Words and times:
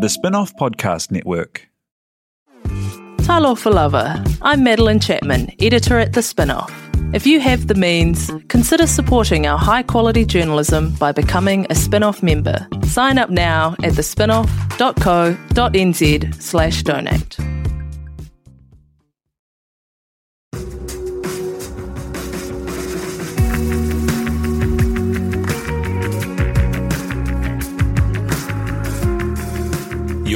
The 0.00 0.08
Spinoff 0.08 0.52
Podcast 0.58 1.10
Network. 1.10 1.68
Talofa 3.18 3.70
lava. 3.72 4.24
I'm 4.42 4.62
Madeleine 4.62 5.00
Chapman, 5.00 5.50
editor 5.60 5.98
at 5.98 6.12
The 6.14 6.20
Spinoff. 6.20 6.70
If 7.14 7.26
you 7.26 7.40
have 7.40 7.66
the 7.66 7.74
means, 7.74 8.30
consider 8.48 8.86
supporting 8.86 9.46
our 9.46 9.58
high 9.58 9.82
quality 9.82 10.24
journalism 10.24 10.94
by 10.94 11.12
becoming 11.12 11.66
a 11.66 11.74
Spinoff 11.74 12.22
member. 12.22 12.66
Sign 12.84 13.18
up 13.18 13.28
now 13.30 13.74
at 13.82 13.92
thespinoff.co.nz 13.92 16.42
slash 16.42 16.82
donate. 16.82 17.36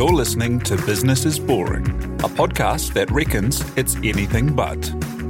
You're 0.03 0.11
listening 0.11 0.59
to 0.62 0.75
Business 0.84 1.24
is 1.24 1.38
Boring, 1.38 1.87
a 2.24 2.29
podcast 2.29 2.92
that 2.95 3.09
reckons 3.12 3.62
it's 3.77 3.95
anything 3.98 4.52
but. 4.52 4.80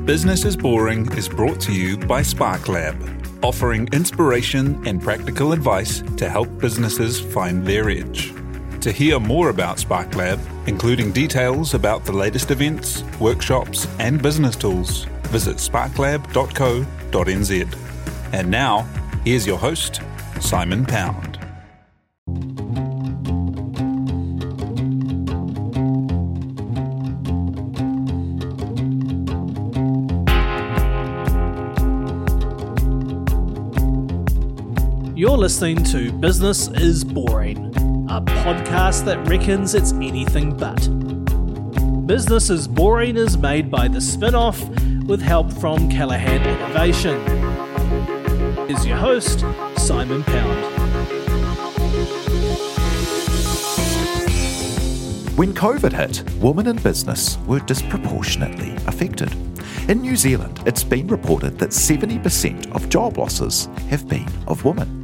Business 0.06 0.46
is 0.46 0.56
Boring 0.56 1.12
is 1.12 1.28
brought 1.28 1.60
to 1.60 1.74
you 1.74 1.98
by 1.98 2.22
Spark 2.22 2.68
Lab, 2.68 2.96
offering 3.44 3.86
inspiration 3.92 4.82
and 4.86 5.02
practical 5.02 5.52
advice 5.52 6.02
to 6.16 6.26
help 6.26 6.48
businesses 6.58 7.20
find 7.20 7.66
their 7.66 7.90
edge. 7.90 8.32
To 8.80 8.90
hear 8.90 9.20
more 9.20 9.50
about 9.50 9.78
Spark 9.78 10.14
Lab, 10.14 10.40
including 10.66 11.12
details 11.12 11.74
about 11.74 12.06
the 12.06 12.12
latest 12.12 12.50
events, 12.50 13.04
workshops, 13.20 13.86
and 13.98 14.22
business 14.22 14.56
tools, 14.56 15.04
visit 15.24 15.58
sparklab.co.nz. 15.58 17.78
And 18.32 18.50
now, 18.50 18.88
here's 19.22 19.46
your 19.46 19.58
host, 19.58 20.00
Simon 20.40 20.86
Pound. 20.86 21.31
Listening 35.42 35.82
to 35.82 36.12
Business 36.12 36.68
is 36.68 37.02
Boring, 37.02 37.66
a 38.08 38.20
podcast 38.20 39.04
that 39.06 39.26
reckons 39.26 39.74
it's 39.74 39.90
anything 39.94 40.56
but. 40.56 40.78
Business 42.06 42.48
is 42.48 42.68
Boring 42.68 43.16
is 43.16 43.36
made 43.36 43.68
by 43.68 43.88
The 43.88 43.98
Spinoff 43.98 44.60
with 45.08 45.20
help 45.20 45.52
from 45.54 45.90
Callaghan 45.90 46.46
Innovation. 46.46 47.16
Is 48.70 48.86
your 48.86 48.98
host, 48.98 49.40
Simon 49.76 50.22
Pound. 50.22 50.64
When 55.36 55.52
COVID 55.52 55.92
hit, 55.92 56.22
women 56.36 56.68
in 56.68 56.76
business 56.76 57.36
were 57.48 57.58
disproportionately 57.58 58.76
affected. 58.86 59.32
In 59.90 60.02
New 60.02 60.14
Zealand, 60.14 60.62
it's 60.66 60.84
been 60.84 61.08
reported 61.08 61.58
that 61.58 61.70
70% 61.70 62.72
of 62.76 62.88
job 62.88 63.18
losses 63.18 63.68
have 63.88 64.06
been 64.06 64.28
of 64.46 64.64
women. 64.64 65.01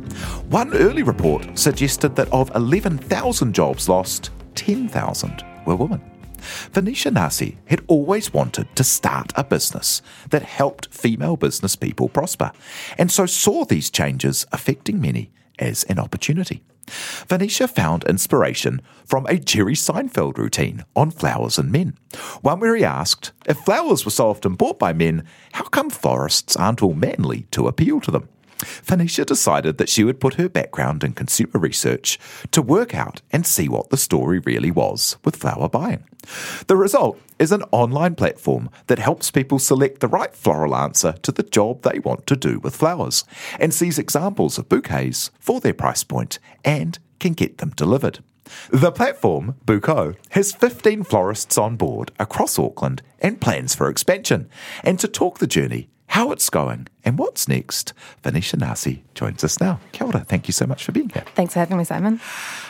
One 0.49 0.75
early 0.75 1.03
report 1.03 1.59
suggested 1.59 2.17
that 2.17 2.33
of 2.33 2.51
11,000 2.55 3.55
jobs 3.55 3.87
lost, 3.87 4.31
10,000 4.55 5.45
were 5.67 5.77
women. 5.77 6.01
Venetia 6.73 7.11
Nasi 7.11 7.59
had 7.67 7.85
always 7.87 8.33
wanted 8.33 8.75
to 8.75 8.83
start 8.83 9.31
a 9.37 9.45
business 9.45 10.01
that 10.31 10.43
helped 10.43 10.95
female 10.95 11.37
business 11.37 11.77
people 11.77 12.09
prosper, 12.09 12.51
and 12.97 13.13
so 13.13 13.27
saw 13.27 13.67
these 13.67 13.91
changes 13.91 14.47
affecting 14.51 15.03
many 15.03 15.31
as 15.59 15.85
an 15.85 15.99
opportunity. 15.99 16.63
Venetia 17.29 17.69
found 17.69 18.05
inspiration 18.05 18.81
from 19.05 19.27
a 19.27 19.37
Jerry 19.37 19.75
Seinfeld 19.75 20.39
routine 20.39 20.83
on 20.97 21.11
flowers 21.11 21.59
and 21.59 21.71
men, 21.71 21.99
one 22.41 22.59
where 22.61 22.75
he 22.75 22.85
asked 22.85 23.33
if 23.45 23.59
flowers 23.59 24.07
were 24.07 24.11
so 24.11 24.31
often 24.31 24.55
bought 24.55 24.79
by 24.79 24.95
men, 24.95 25.27
how 25.53 25.65
come 25.65 25.91
florists 25.91 26.57
aren't 26.57 26.83
all 26.83 26.95
manly 26.95 27.43
to 27.51 27.69
appeal 27.69 28.01
to 28.01 28.11
them? 28.11 28.31
Venetia 28.85 29.25
decided 29.25 29.79
that 29.79 29.89
she 29.89 30.05
would 30.05 30.21
put 30.21 30.35
her 30.35 30.49
background 30.49 31.05
in 31.05 31.13
consumer 31.13 31.59
research 31.59 32.19
to 32.51 32.63
work 32.63 32.95
out 32.95 33.23
and 33.31 33.47
see 33.47 33.69
what 33.69 33.91
the 33.91 33.97
story 33.97 34.41
really 34.41 34.71
was 34.71 35.17
with 35.25 35.37
flower 35.37 35.69
buying. 35.69 36.05
The 36.67 36.77
result 36.77 37.21
is 37.39 37.53
an 37.53 37.63
online 37.71 38.15
platform 38.15 38.69
that 38.89 38.99
helps 38.99 39.31
people 39.31 39.59
select 39.59 40.01
the 40.01 40.09
right 40.09 40.35
floral 40.35 40.75
answer 40.75 41.13
to 41.23 41.33
the 41.33 41.43
job 41.43 41.83
they 41.83 42.01
want 42.01 42.27
to 42.27 42.37
do 42.37 42.59
with 42.59 42.77
flowers 42.77 43.25
and 43.59 43.73
sees 43.73 43.99
examples 43.99 44.59
of 44.59 44.69
bouquets 44.69 45.31
for 45.39 45.61
their 45.61 45.75
price 45.75 46.05
point 46.05 46.39
and 46.65 46.99
can 47.21 47.33
get 47.33 47.59
them 47.59 47.71
delivered. 47.71 48.21
The 48.71 48.93
platform, 48.93 49.57
Bouquet, 49.67 50.15
has 50.31 50.53
15 50.53 51.05
florists 51.05 51.59
on 51.59 51.77
board 51.77 52.13
across 52.19 52.59
Auckland 52.59 53.03
and 53.21 53.41
plans 53.41 53.75
for 53.75 53.89
expansion. 53.91 54.49
And 54.83 54.99
to 55.01 55.09
talk 55.09 55.39
the 55.39 55.47
journey, 55.47 55.89
how 56.09 56.33
it's 56.33 56.51
going, 56.51 56.89
and 57.05 57.19
what's 57.19 57.49
next, 57.49 57.93
Venetia 58.23 58.57
Nasi 58.57 59.05
joins 59.15 59.45
us 59.45 59.61
now. 59.61 59.79
Kia 59.93 60.07
ora, 60.07 60.21
thank 60.21 60.49
you 60.49 60.53
so 60.53 60.67
much 60.67 60.85
for 60.85 60.93
being 60.93 61.09
here. 61.11 61.25
Thanks 61.35 61.53
for 61.55 61.61
having 61.61 61.79
me, 61.79 61.85
Simon. 61.85 62.21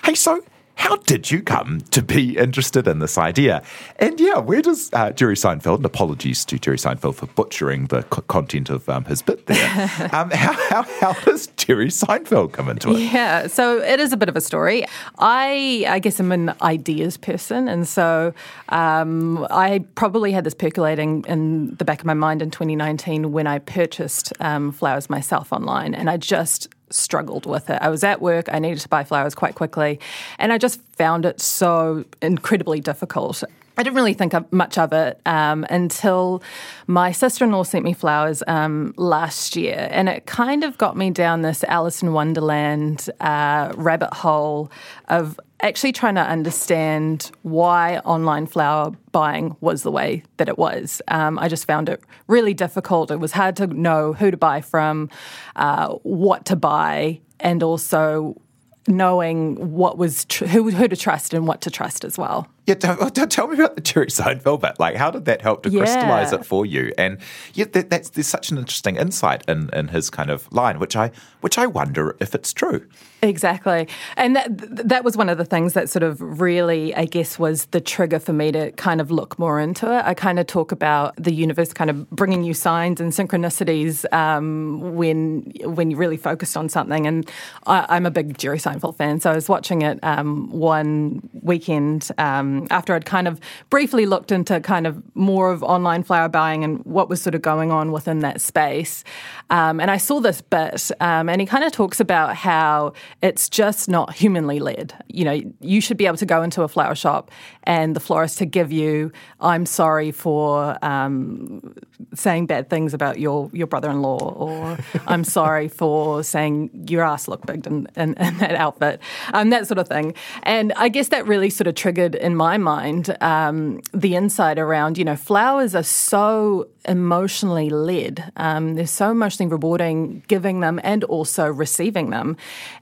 Hey, 0.04 0.14
so 0.14 0.44
how 0.78 0.94
did 0.94 1.28
you 1.28 1.42
come 1.42 1.80
to 1.90 2.00
be 2.00 2.38
interested 2.38 2.86
in 2.86 3.00
this 3.00 3.18
idea? 3.18 3.62
And 3.96 4.18
yeah, 4.20 4.38
where 4.38 4.62
does 4.62 4.88
uh, 4.92 5.10
Jerry 5.10 5.34
Seinfeld, 5.34 5.76
and 5.76 5.84
apologies 5.84 6.44
to 6.44 6.58
Jerry 6.58 6.76
Seinfeld 6.76 7.16
for 7.16 7.26
butchering 7.26 7.86
the 7.86 8.04
co- 8.04 8.22
content 8.22 8.70
of 8.70 8.88
um, 8.88 9.04
his 9.04 9.20
bit 9.20 9.46
there, 9.46 9.68
um, 10.12 10.30
how, 10.30 10.52
how, 10.52 10.82
how 11.00 11.12
does 11.24 11.48
Jerry 11.48 11.88
Seinfeld 11.88 12.52
come 12.52 12.68
into 12.68 12.92
it? 12.92 13.00
Yeah, 13.00 13.48
so 13.48 13.82
it 13.82 13.98
is 13.98 14.12
a 14.12 14.16
bit 14.16 14.28
of 14.28 14.36
a 14.36 14.40
story. 14.40 14.86
I, 15.18 15.84
I 15.88 15.98
guess 15.98 16.20
I'm 16.20 16.30
an 16.30 16.54
ideas 16.62 17.16
person, 17.16 17.66
and 17.66 17.86
so 17.86 18.32
um, 18.68 19.48
I 19.50 19.84
probably 19.96 20.30
had 20.30 20.44
this 20.44 20.54
percolating 20.54 21.24
in 21.26 21.74
the 21.74 21.84
back 21.84 21.98
of 21.98 22.06
my 22.06 22.14
mind 22.14 22.40
in 22.40 22.52
2019 22.52 23.32
when 23.32 23.48
I 23.48 23.58
purchased 23.58 24.32
um, 24.38 24.70
flowers 24.70 25.10
myself 25.10 25.52
online, 25.52 25.92
and 25.92 26.08
I 26.08 26.18
just 26.18 26.68
struggled 26.90 27.46
with 27.46 27.70
it. 27.70 27.78
I 27.80 27.88
was 27.88 28.04
at 28.04 28.20
work, 28.20 28.48
I 28.52 28.58
needed 28.58 28.80
to 28.80 28.88
buy 28.88 29.04
flowers 29.04 29.34
quite 29.34 29.54
quickly, 29.54 30.00
and 30.38 30.52
I 30.52 30.58
just 30.58 30.80
found 30.96 31.24
it 31.24 31.40
so 31.40 32.04
incredibly 32.22 32.80
difficult. 32.80 33.42
I 33.78 33.84
didn't 33.84 33.94
really 33.94 34.12
think 34.12 34.34
of 34.34 34.52
much 34.52 34.76
of 34.76 34.92
it 34.92 35.20
um, 35.24 35.64
until 35.70 36.42
my 36.88 37.12
sister 37.12 37.44
in 37.44 37.52
law 37.52 37.62
sent 37.62 37.84
me 37.84 37.92
flowers 37.92 38.42
um, 38.48 38.92
last 38.96 39.54
year, 39.54 39.86
and 39.92 40.08
it 40.08 40.26
kind 40.26 40.64
of 40.64 40.76
got 40.78 40.96
me 40.96 41.10
down 41.10 41.42
this 41.42 41.62
Alice 41.62 42.02
in 42.02 42.12
Wonderland 42.12 43.08
uh, 43.20 43.72
rabbit 43.76 44.12
hole 44.12 44.72
of 45.06 45.38
actually 45.60 45.92
trying 45.92 46.16
to 46.16 46.20
understand 46.20 47.30
why 47.42 47.98
online 47.98 48.46
flower 48.46 48.90
buying 49.12 49.56
was 49.60 49.84
the 49.84 49.92
way 49.92 50.24
that 50.38 50.48
it 50.48 50.58
was. 50.58 51.00
Um, 51.06 51.38
I 51.38 51.46
just 51.46 51.64
found 51.64 51.88
it 51.88 52.02
really 52.26 52.54
difficult. 52.54 53.12
It 53.12 53.20
was 53.20 53.30
hard 53.30 53.54
to 53.56 53.68
know 53.68 54.12
who 54.12 54.32
to 54.32 54.36
buy 54.36 54.60
from, 54.60 55.08
uh, 55.54 55.94
what 56.02 56.46
to 56.46 56.56
buy, 56.56 57.20
and 57.38 57.62
also 57.62 58.40
knowing 58.88 59.72
what 59.72 59.98
was 59.98 60.24
tr- 60.24 60.46
who, 60.46 60.68
who 60.70 60.88
to 60.88 60.96
trust 60.96 61.32
and 61.32 61.46
what 61.46 61.60
to 61.60 61.70
trust 61.70 62.04
as 62.04 62.18
well. 62.18 62.48
Yeah, 62.68 62.74
tell, 62.74 63.10
tell 63.10 63.48
me 63.48 63.54
about 63.56 63.76
the 63.76 63.80
Jerry 63.80 64.06
Seinfeld 64.08 64.60
bit. 64.60 64.78
Like, 64.78 64.94
how 64.96 65.10
did 65.10 65.24
that 65.24 65.40
help 65.40 65.62
to 65.62 65.70
Yeah. 65.70 65.78
crystallize 65.80 66.32
it 66.34 66.44
for 66.44 66.66
you? 66.66 66.92
And 66.98 67.16
yeah, 67.54 67.64
that, 67.72 67.88
that's 67.88 68.10
there's 68.10 68.26
such 68.26 68.50
an 68.50 68.58
interesting 68.58 68.96
insight 68.96 69.42
in, 69.48 69.70
in 69.72 69.88
his 69.88 70.10
kind 70.10 70.28
of 70.30 70.52
line, 70.52 70.78
which 70.78 70.94
I 70.94 71.10
which 71.40 71.56
I 71.56 71.66
wonder 71.66 72.16
if 72.20 72.34
it's 72.34 72.52
true. 72.52 72.86
Exactly. 73.22 73.88
And 74.16 74.36
that 74.36 74.48
that 74.88 75.02
was 75.02 75.16
one 75.16 75.28
of 75.28 75.38
the 75.38 75.44
things 75.44 75.72
that 75.72 75.88
sort 75.88 76.02
of 76.02 76.20
really, 76.40 76.94
I 76.94 77.06
guess, 77.06 77.38
was 77.38 77.64
the 77.66 77.80
trigger 77.80 78.18
for 78.18 78.32
me 78.34 78.52
to 78.52 78.70
kind 78.72 79.00
of 79.00 79.10
look 79.10 79.38
more 79.38 79.58
into 79.60 79.86
it. 79.86 80.02
I 80.04 80.12
kind 80.14 80.38
of 80.38 80.46
talk 80.46 80.70
about 80.70 81.16
the 81.16 81.32
universe 81.32 81.72
kind 81.72 81.88
of 81.90 82.08
bringing 82.10 82.44
you 82.44 82.52
signs 82.54 83.00
and 83.00 83.12
synchronicities 83.12 84.04
um, 84.12 84.94
when 84.94 85.50
when 85.64 85.90
you're 85.90 85.98
really 86.00 86.16
focused 86.18 86.56
on 86.56 86.68
something. 86.68 87.06
And 87.06 87.28
I, 87.66 87.86
I'm 87.88 88.04
a 88.04 88.10
big 88.10 88.36
Jerry 88.36 88.58
Seinfeld 88.58 88.96
fan, 88.96 89.20
so 89.20 89.30
I 89.30 89.34
was 89.34 89.48
watching 89.48 89.82
it 89.82 89.98
um, 90.02 90.50
one 90.50 91.28
weekend 91.42 92.10
um, 92.18 92.57
after 92.70 92.94
I'd 92.94 93.04
kind 93.04 93.28
of 93.28 93.40
briefly 93.70 94.06
looked 94.06 94.32
into 94.32 94.60
kind 94.60 94.86
of 94.86 95.02
more 95.14 95.50
of 95.50 95.62
online 95.62 96.02
flower 96.02 96.28
buying 96.28 96.64
and 96.64 96.84
what 96.84 97.08
was 97.08 97.22
sort 97.22 97.34
of 97.34 97.42
going 97.42 97.70
on 97.70 97.92
within 97.92 98.20
that 98.20 98.40
space. 98.40 99.04
Um, 99.50 99.80
and 99.80 99.90
I 99.90 99.96
saw 99.96 100.20
this 100.20 100.40
bit, 100.40 100.90
um, 101.00 101.28
and 101.28 101.40
he 101.40 101.46
kind 101.46 101.64
of 101.64 101.72
talks 101.72 102.00
about 102.00 102.36
how 102.36 102.92
it's 103.22 103.48
just 103.48 103.88
not 103.88 104.14
humanly 104.14 104.58
led. 104.58 104.94
You 105.08 105.24
know, 105.24 105.40
you 105.60 105.80
should 105.80 105.96
be 105.96 106.06
able 106.06 106.18
to 106.18 106.26
go 106.26 106.42
into 106.42 106.62
a 106.62 106.68
flower 106.68 106.94
shop 106.94 107.30
and 107.64 107.96
the 107.96 108.00
florist 108.00 108.38
to 108.38 108.46
give 108.46 108.72
you, 108.72 109.12
I'm 109.40 109.66
sorry 109.66 110.10
for 110.10 110.76
um, 110.84 111.74
saying 112.14 112.46
bad 112.46 112.68
things 112.68 112.94
about 112.94 113.18
your, 113.18 113.50
your 113.52 113.66
brother 113.66 113.90
in 113.90 114.02
law, 114.02 114.18
or 114.18 114.78
I'm 115.06 115.24
sorry 115.24 115.68
for 115.68 116.22
saying 116.22 116.86
your 116.88 117.02
ass 117.02 117.28
looked 117.28 117.46
big 117.46 117.66
in, 117.66 117.86
in, 117.96 118.14
in 118.14 118.38
that 118.38 118.54
outfit, 118.54 119.00
um, 119.32 119.50
that 119.50 119.66
sort 119.66 119.78
of 119.78 119.88
thing. 119.88 120.14
And 120.42 120.72
I 120.74 120.88
guess 120.88 121.08
that 121.08 121.26
really 121.26 121.50
sort 121.50 121.66
of 121.66 121.74
triggered 121.74 122.14
in 122.14 122.36
my 122.36 122.58
mind 122.58 123.16
um, 123.20 123.80
the 123.92 124.14
insight 124.14 124.58
around, 124.58 124.98
you 124.98 125.04
know, 125.04 125.16
flowers 125.16 125.74
are 125.74 125.82
so 125.82 126.68
emotionally 126.84 127.68
led. 127.70 128.32
Um, 128.36 128.74
they're 128.74 128.86
so 128.86 129.14
rewarding 129.46 130.22
giving 130.26 130.60
them 130.60 130.80
and 130.82 131.04
also 131.04 131.46
receiving 131.46 132.10
them. 132.10 132.36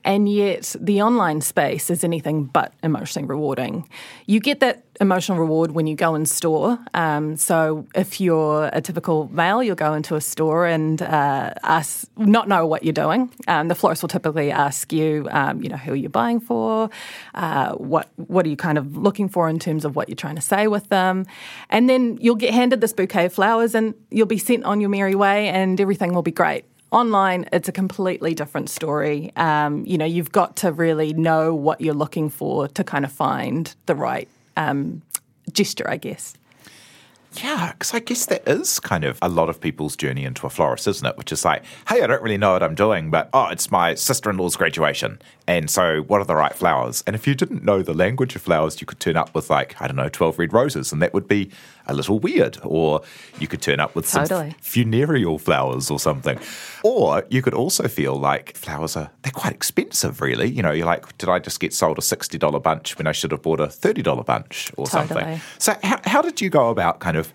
And 0.04 0.28
yet 0.28 0.74
the 0.80 1.02
online 1.02 1.40
space 1.40 1.90
is 1.90 2.02
anything 2.02 2.44
but 2.44 2.72
emotionally 2.82 3.28
rewarding. 3.28 3.88
You 4.26 4.40
get 4.40 4.60
that 4.60 4.85
emotional 5.00 5.38
reward 5.38 5.72
when 5.72 5.86
you 5.86 5.94
go 5.94 6.14
in 6.14 6.26
store. 6.26 6.78
Um, 6.94 7.36
so 7.36 7.86
if 7.94 8.20
you're 8.20 8.70
a 8.72 8.80
typical 8.80 9.28
male, 9.32 9.62
you'll 9.62 9.76
go 9.76 9.94
into 9.94 10.14
a 10.14 10.20
store 10.20 10.66
and 10.66 11.00
uh, 11.02 11.54
ask, 11.62 12.08
not 12.16 12.48
know 12.48 12.66
what 12.66 12.82
you're 12.82 12.92
doing. 12.92 13.30
Um, 13.46 13.68
the 13.68 13.74
florist 13.74 14.02
will 14.02 14.08
typically 14.08 14.50
ask 14.50 14.92
you, 14.92 15.28
um, 15.30 15.62
you 15.62 15.68
know, 15.68 15.76
who 15.76 15.92
are 15.92 15.96
you 15.96 16.08
buying 16.08 16.40
for? 16.40 16.90
Uh, 17.34 17.72
what 17.74 18.08
what 18.16 18.46
are 18.46 18.48
you 18.48 18.56
kind 18.56 18.78
of 18.78 18.96
looking 18.96 19.28
for 19.28 19.48
in 19.48 19.58
terms 19.58 19.84
of 19.84 19.96
what 19.96 20.08
you're 20.08 20.16
trying 20.16 20.36
to 20.36 20.42
say 20.42 20.66
with 20.66 20.88
them? 20.88 21.26
And 21.70 21.88
then 21.88 22.18
you'll 22.20 22.36
get 22.36 22.54
handed 22.54 22.80
this 22.80 22.92
bouquet 22.92 23.26
of 23.26 23.32
flowers 23.32 23.74
and 23.74 23.94
you'll 24.10 24.26
be 24.26 24.38
sent 24.38 24.64
on 24.64 24.80
your 24.80 24.90
merry 24.90 25.14
way 25.14 25.48
and 25.48 25.80
everything 25.80 26.14
will 26.14 26.22
be 26.22 26.32
great 26.32 26.64
online 26.92 27.48
it's 27.52 27.68
a 27.68 27.72
completely 27.72 28.32
different 28.32 28.70
story 28.70 29.32
um, 29.34 29.84
you 29.84 29.98
know 29.98 30.04
you've 30.04 30.30
got 30.30 30.56
to 30.56 30.70
really 30.70 31.12
know 31.12 31.52
what 31.52 31.80
you're 31.80 31.92
looking 31.92 32.30
for 32.30 32.68
to 32.68 32.84
kind 32.84 33.04
of 33.04 33.10
find 33.10 33.74
the 33.86 33.94
right 33.94 34.28
um, 34.56 35.02
gesture, 35.52 35.88
I 35.88 35.96
guess. 35.96 36.34
Yeah, 37.42 37.72
because 37.72 37.92
I 37.92 37.98
guess 37.98 38.26
that 38.26 38.48
is 38.48 38.80
kind 38.80 39.04
of 39.04 39.18
a 39.20 39.28
lot 39.28 39.48
of 39.50 39.60
people's 39.60 39.94
journey 39.94 40.24
into 40.24 40.46
a 40.46 40.50
florist, 40.50 40.86
isn't 40.86 41.06
it? 41.06 41.18
Which 41.18 41.32
is 41.32 41.44
like, 41.44 41.64
hey, 41.88 42.02
I 42.02 42.06
don't 42.06 42.22
really 42.22 42.38
know 42.38 42.52
what 42.52 42.62
I'm 42.62 42.74
doing, 42.74 43.10
but 43.10 43.28
oh, 43.34 43.48
it's 43.48 43.70
my 43.70 43.94
sister 43.94 44.30
in 44.30 44.38
law's 44.38 44.56
graduation. 44.56 45.20
And 45.48 45.70
so, 45.70 46.02
what 46.02 46.20
are 46.20 46.24
the 46.24 46.34
right 46.34 46.52
flowers? 46.52 47.04
And 47.06 47.14
if 47.14 47.26
you 47.26 47.34
didn't 47.34 47.62
know 47.62 47.80
the 47.80 47.94
language 47.94 48.34
of 48.34 48.42
flowers, 48.42 48.80
you 48.80 48.86
could 48.86 48.98
turn 48.98 49.16
up 49.16 49.32
with, 49.32 49.48
like, 49.48 49.80
I 49.80 49.86
don't 49.86 49.96
know, 49.96 50.08
12 50.08 50.40
red 50.40 50.52
roses, 50.52 50.92
and 50.92 51.00
that 51.02 51.14
would 51.14 51.28
be 51.28 51.50
a 51.86 51.94
little 51.94 52.18
weird. 52.18 52.58
Or 52.64 53.02
you 53.38 53.46
could 53.46 53.62
turn 53.62 53.78
up 53.78 53.94
with 53.94 54.10
totally. 54.10 54.50
some 54.50 54.58
funereal 54.60 55.38
flowers 55.38 55.88
or 55.88 56.00
something. 56.00 56.40
Or 56.82 57.24
you 57.30 57.42
could 57.42 57.54
also 57.54 57.86
feel 57.86 58.16
like 58.16 58.56
flowers 58.56 58.96
are, 58.96 59.10
they're 59.22 59.30
quite 59.30 59.52
expensive, 59.52 60.20
really. 60.20 60.48
You 60.48 60.62
know, 60.62 60.72
you're 60.72 60.86
like, 60.86 61.16
did 61.18 61.28
I 61.28 61.38
just 61.38 61.60
get 61.60 61.72
sold 61.72 61.98
a 61.98 62.02
$60 62.02 62.62
bunch 62.62 62.98
when 62.98 63.06
I 63.06 63.12
should 63.12 63.30
have 63.30 63.42
bought 63.42 63.60
a 63.60 63.66
$30 63.66 64.26
bunch 64.26 64.72
or 64.76 64.86
totally. 64.86 65.20
something? 65.20 65.40
So, 65.58 65.76
how, 65.84 66.00
how 66.04 66.22
did 66.22 66.40
you 66.40 66.50
go 66.50 66.70
about 66.70 66.98
kind 66.98 67.16
of 67.16 67.32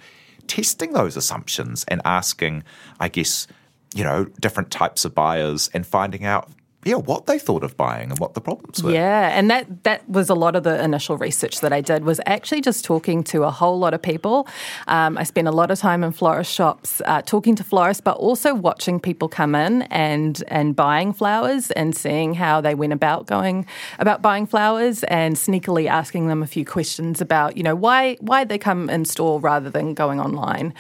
testing 0.47 0.91
those 0.91 1.15
assumptions 1.15 1.85
and 1.87 2.01
asking, 2.03 2.63
I 2.99 3.07
guess, 3.07 3.47
you 3.95 4.03
know, 4.03 4.25
different 4.41 4.69
types 4.69 5.05
of 5.05 5.15
buyers 5.15 5.69
and 5.73 5.87
finding 5.87 6.25
out 6.25 6.49
yeah, 6.83 6.95
what 6.95 7.27
they 7.27 7.37
thought 7.37 7.63
of 7.63 7.77
buying 7.77 8.09
and 8.09 8.19
what 8.19 8.33
the 8.33 8.41
problems 8.41 8.81
were. 8.81 8.91
Yeah, 8.91 9.37
and 9.37 9.51
that 9.51 9.83
that 9.83 10.09
was 10.09 10.29
a 10.29 10.33
lot 10.33 10.55
of 10.55 10.63
the 10.63 10.83
initial 10.83 11.15
research 11.15 11.61
that 11.61 11.71
I 11.71 11.79
did 11.79 12.03
was 12.05 12.19
actually 12.25 12.61
just 12.61 12.83
talking 12.83 13.23
to 13.25 13.43
a 13.43 13.51
whole 13.51 13.77
lot 13.77 13.93
of 13.93 14.01
people. 14.01 14.47
Um, 14.87 15.15
I 15.17 15.23
spent 15.23 15.47
a 15.47 15.51
lot 15.51 15.69
of 15.69 15.77
time 15.77 16.03
in 16.03 16.11
florist 16.11 16.51
shops 16.51 16.99
uh, 17.05 17.21
talking 17.21 17.55
to 17.55 17.63
florists, 17.63 18.01
but 18.01 18.17
also 18.17 18.55
watching 18.55 18.99
people 18.99 19.29
come 19.29 19.53
in 19.53 19.83
and 19.83 20.43
and 20.47 20.75
buying 20.75 21.13
flowers 21.13 21.69
and 21.71 21.95
seeing 21.95 22.33
how 22.33 22.61
they 22.61 22.73
went 22.73 22.93
about 22.93 23.27
going 23.27 23.67
about 23.99 24.23
buying 24.23 24.47
flowers 24.47 25.03
and 25.03 25.35
sneakily 25.35 25.87
asking 25.87 26.27
them 26.27 26.41
a 26.41 26.47
few 26.47 26.65
questions 26.65 27.21
about 27.21 27.57
you 27.57 27.63
know 27.63 27.75
why 27.75 28.17
why 28.21 28.43
they 28.43 28.57
come 28.57 28.89
in 28.89 29.05
store 29.05 29.39
rather 29.39 29.69
than 29.69 29.93
going 29.93 30.19
online. 30.19 30.73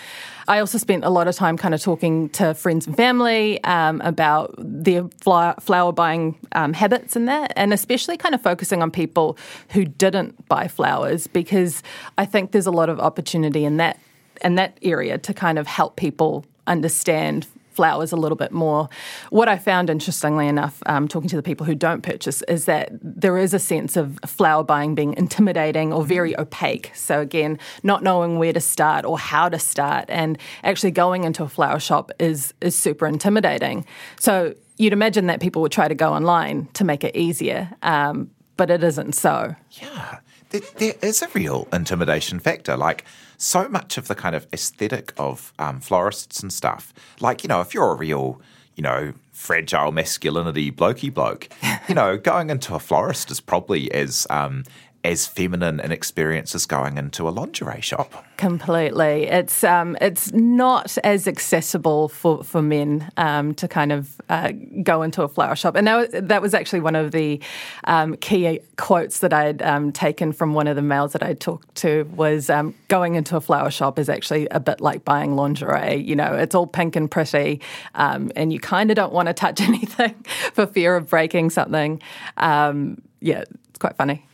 I 0.51 0.59
also 0.59 0.77
spent 0.77 1.05
a 1.05 1.09
lot 1.09 1.29
of 1.29 1.35
time 1.35 1.55
kind 1.55 1.73
of 1.73 1.81
talking 1.81 2.27
to 2.31 2.53
friends 2.53 2.85
and 2.85 2.93
family 2.97 3.63
um, 3.63 4.01
about 4.01 4.53
their 4.57 5.07
flower 5.21 5.93
buying 5.93 6.37
um, 6.51 6.73
habits 6.73 7.15
and 7.15 7.29
that, 7.29 7.53
and 7.55 7.71
especially 7.71 8.17
kind 8.17 8.35
of 8.35 8.41
focusing 8.41 8.81
on 8.81 8.91
people 8.91 9.37
who 9.69 9.85
didn't 9.85 10.49
buy 10.49 10.67
flowers 10.67 11.25
because 11.25 11.81
I 12.17 12.25
think 12.25 12.51
there's 12.51 12.67
a 12.67 12.71
lot 12.71 12.89
of 12.89 12.99
opportunity 12.99 13.63
in 13.63 13.77
that 13.77 13.97
in 14.43 14.55
that 14.55 14.77
area 14.81 15.17
to 15.19 15.33
kind 15.33 15.57
of 15.57 15.67
help 15.67 15.95
people 15.95 16.45
understand 16.67 17.47
flowers 17.71 18.11
a 18.11 18.15
little 18.15 18.35
bit 18.35 18.51
more. 18.51 18.89
What 19.29 19.47
I 19.47 19.57
found, 19.57 19.89
interestingly 19.89 20.47
enough, 20.47 20.81
um, 20.85 21.07
talking 21.07 21.29
to 21.29 21.35
the 21.35 21.43
people 21.43 21.65
who 21.65 21.75
don't 21.75 22.01
purchase, 22.01 22.41
is 22.43 22.65
that 22.65 22.89
there 23.01 23.37
is 23.37 23.53
a 23.53 23.59
sense 23.59 23.97
of 23.97 24.19
flower 24.25 24.63
buying 24.63 24.95
being 24.95 25.13
intimidating 25.17 25.93
or 25.93 26.03
very 26.03 26.37
opaque. 26.39 26.91
So, 26.95 27.21
again, 27.21 27.59
not 27.83 28.03
knowing 28.03 28.37
where 28.37 28.53
to 28.53 28.61
start 28.61 29.05
or 29.05 29.17
how 29.17 29.49
to 29.49 29.59
start, 29.59 30.05
and 30.09 30.37
actually 30.63 30.91
going 30.91 31.23
into 31.23 31.43
a 31.43 31.49
flower 31.49 31.79
shop 31.79 32.11
is, 32.19 32.53
is 32.61 32.77
super 32.77 33.07
intimidating. 33.07 33.85
So, 34.19 34.53
you'd 34.77 34.93
imagine 34.93 35.27
that 35.27 35.39
people 35.39 35.61
would 35.61 35.71
try 35.71 35.87
to 35.87 35.95
go 35.95 36.11
online 36.11 36.67
to 36.73 36.83
make 36.83 37.03
it 37.03 37.15
easier, 37.15 37.69
um, 37.83 38.31
but 38.57 38.69
it 38.69 38.83
isn't 38.83 39.13
so. 39.13 39.55
Yeah, 39.71 40.19
there, 40.49 40.61
there 40.77 40.93
is 41.01 41.21
a 41.21 41.27
real 41.29 41.67
intimidation 41.71 42.39
factor. 42.39 42.75
Like, 42.75 43.05
so 43.41 43.67
much 43.67 43.97
of 43.97 44.07
the 44.07 44.15
kind 44.15 44.35
of 44.35 44.47
aesthetic 44.53 45.13
of 45.17 45.51
um, 45.57 45.79
florists 45.79 46.41
and 46.41 46.53
stuff, 46.53 46.93
like, 47.19 47.43
you 47.43 47.47
know, 47.47 47.61
if 47.61 47.73
you're 47.73 47.91
a 47.91 47.95
real, 47.95 48.39
you 48.75 48.83
know, 48.83 49.13
fragile 49.31 49.91
masculinity 49.91 50.71
blokey 50.71 51.11
bloke, 51.11 51.49
you 51.89 51.95
know, 51.95 52.17
going 52.17 52.49
into 52.49 52.75
a 52.75 52.79
florist 52.79 53.31
is 53.31 53.39
probably 53.39 53.91
as 53.91 54.27
um, 54.29 54.63
as 55.03 55.25
feminine 55.25 55.79
an 55.79 55.91
experience 55.91 56.53
as 56.53 56.65
going 56.65 56.97
into 56.97 57.27
a 57.27 57.31
lingerie 57.31 57.81
shop. 57.81 58.25
Completely, 58.37 59.23
it's 59.23 59.63
um, 59.63 59.97
it's 59.99 60.31
not 60.31 60.97
as 61.03 61.27
accessible 61.27 62.07
for 62.09 62.43
for 62.43 62.61
men 62.61 63.11
um, 63.17 63.53
to 63.55 63.67
kind 63.67 63.91
of 63.91 64.21
uh, 64.29 64.51
go 64.83 65.01
into 65.01 65.23
a 65.23 65.27
flower 65.27 65.55
shop, 65.55 65.75
and 65.75 65.87
that, 65.87 66.27
that 66.27 66.41
was 66.41 66.53
actually 66.53 66.79
one 66.81 66.95
of 66.95 67.11
the 67.11 67.39
um, 67.85 68.15
key 68.17 68.59
quotes 68.77 69.19
that 69.19 69.33
I'd 69.33 69.61
um, 69.61 69.91
taken 69.91 70.31
from 70.31 70.53
one 70.53 70.67
of 70.67 70.75
the 70.75 70.81
males 70.81 71.13
that 71.13 71.23
I 71.23 71.33
talked 71.33 71.75
to 71.75 72.03
was 72.15 72.49
um, 72.49 72.75
going 72.87 73.15
into 73.15 73.35
a 73.35 73.41
flower 73.41 73.71
shop 73.71 73.97
is 73.99 74.09
actually 74.09 74.47
a 74.49 74.59
bit 74.59 74.81
like 74.81 75.05
buying 75.05 75.35
lingerie. 75.35 75.95
You 75.95 76.15
know, 76.15 76.33
it's 76.33 76.55
all 76.55 76.67
pink 76.67 76.95
and 76.95 77.09
pretty, 77.09 77.61
um, 77.95 78.31
and 78.35 78.53
you 78.53 78.59
kind 78.59 78.91
of 78.91 78.95
don't 78.95 79.13
want 79.13 79.27
to 79.27 79.33
touch 79.33 79.61
anything 79.67 80.13
for 80.53 80.65
fear 80.67 80.95
of 80.95 81.09
breaking 81.09 81.49
something. 81.49 82.01
yeah, 82.37 83.43
it's 83.69 83.79
quite 83.79 83.95
funny. 83.97 84.25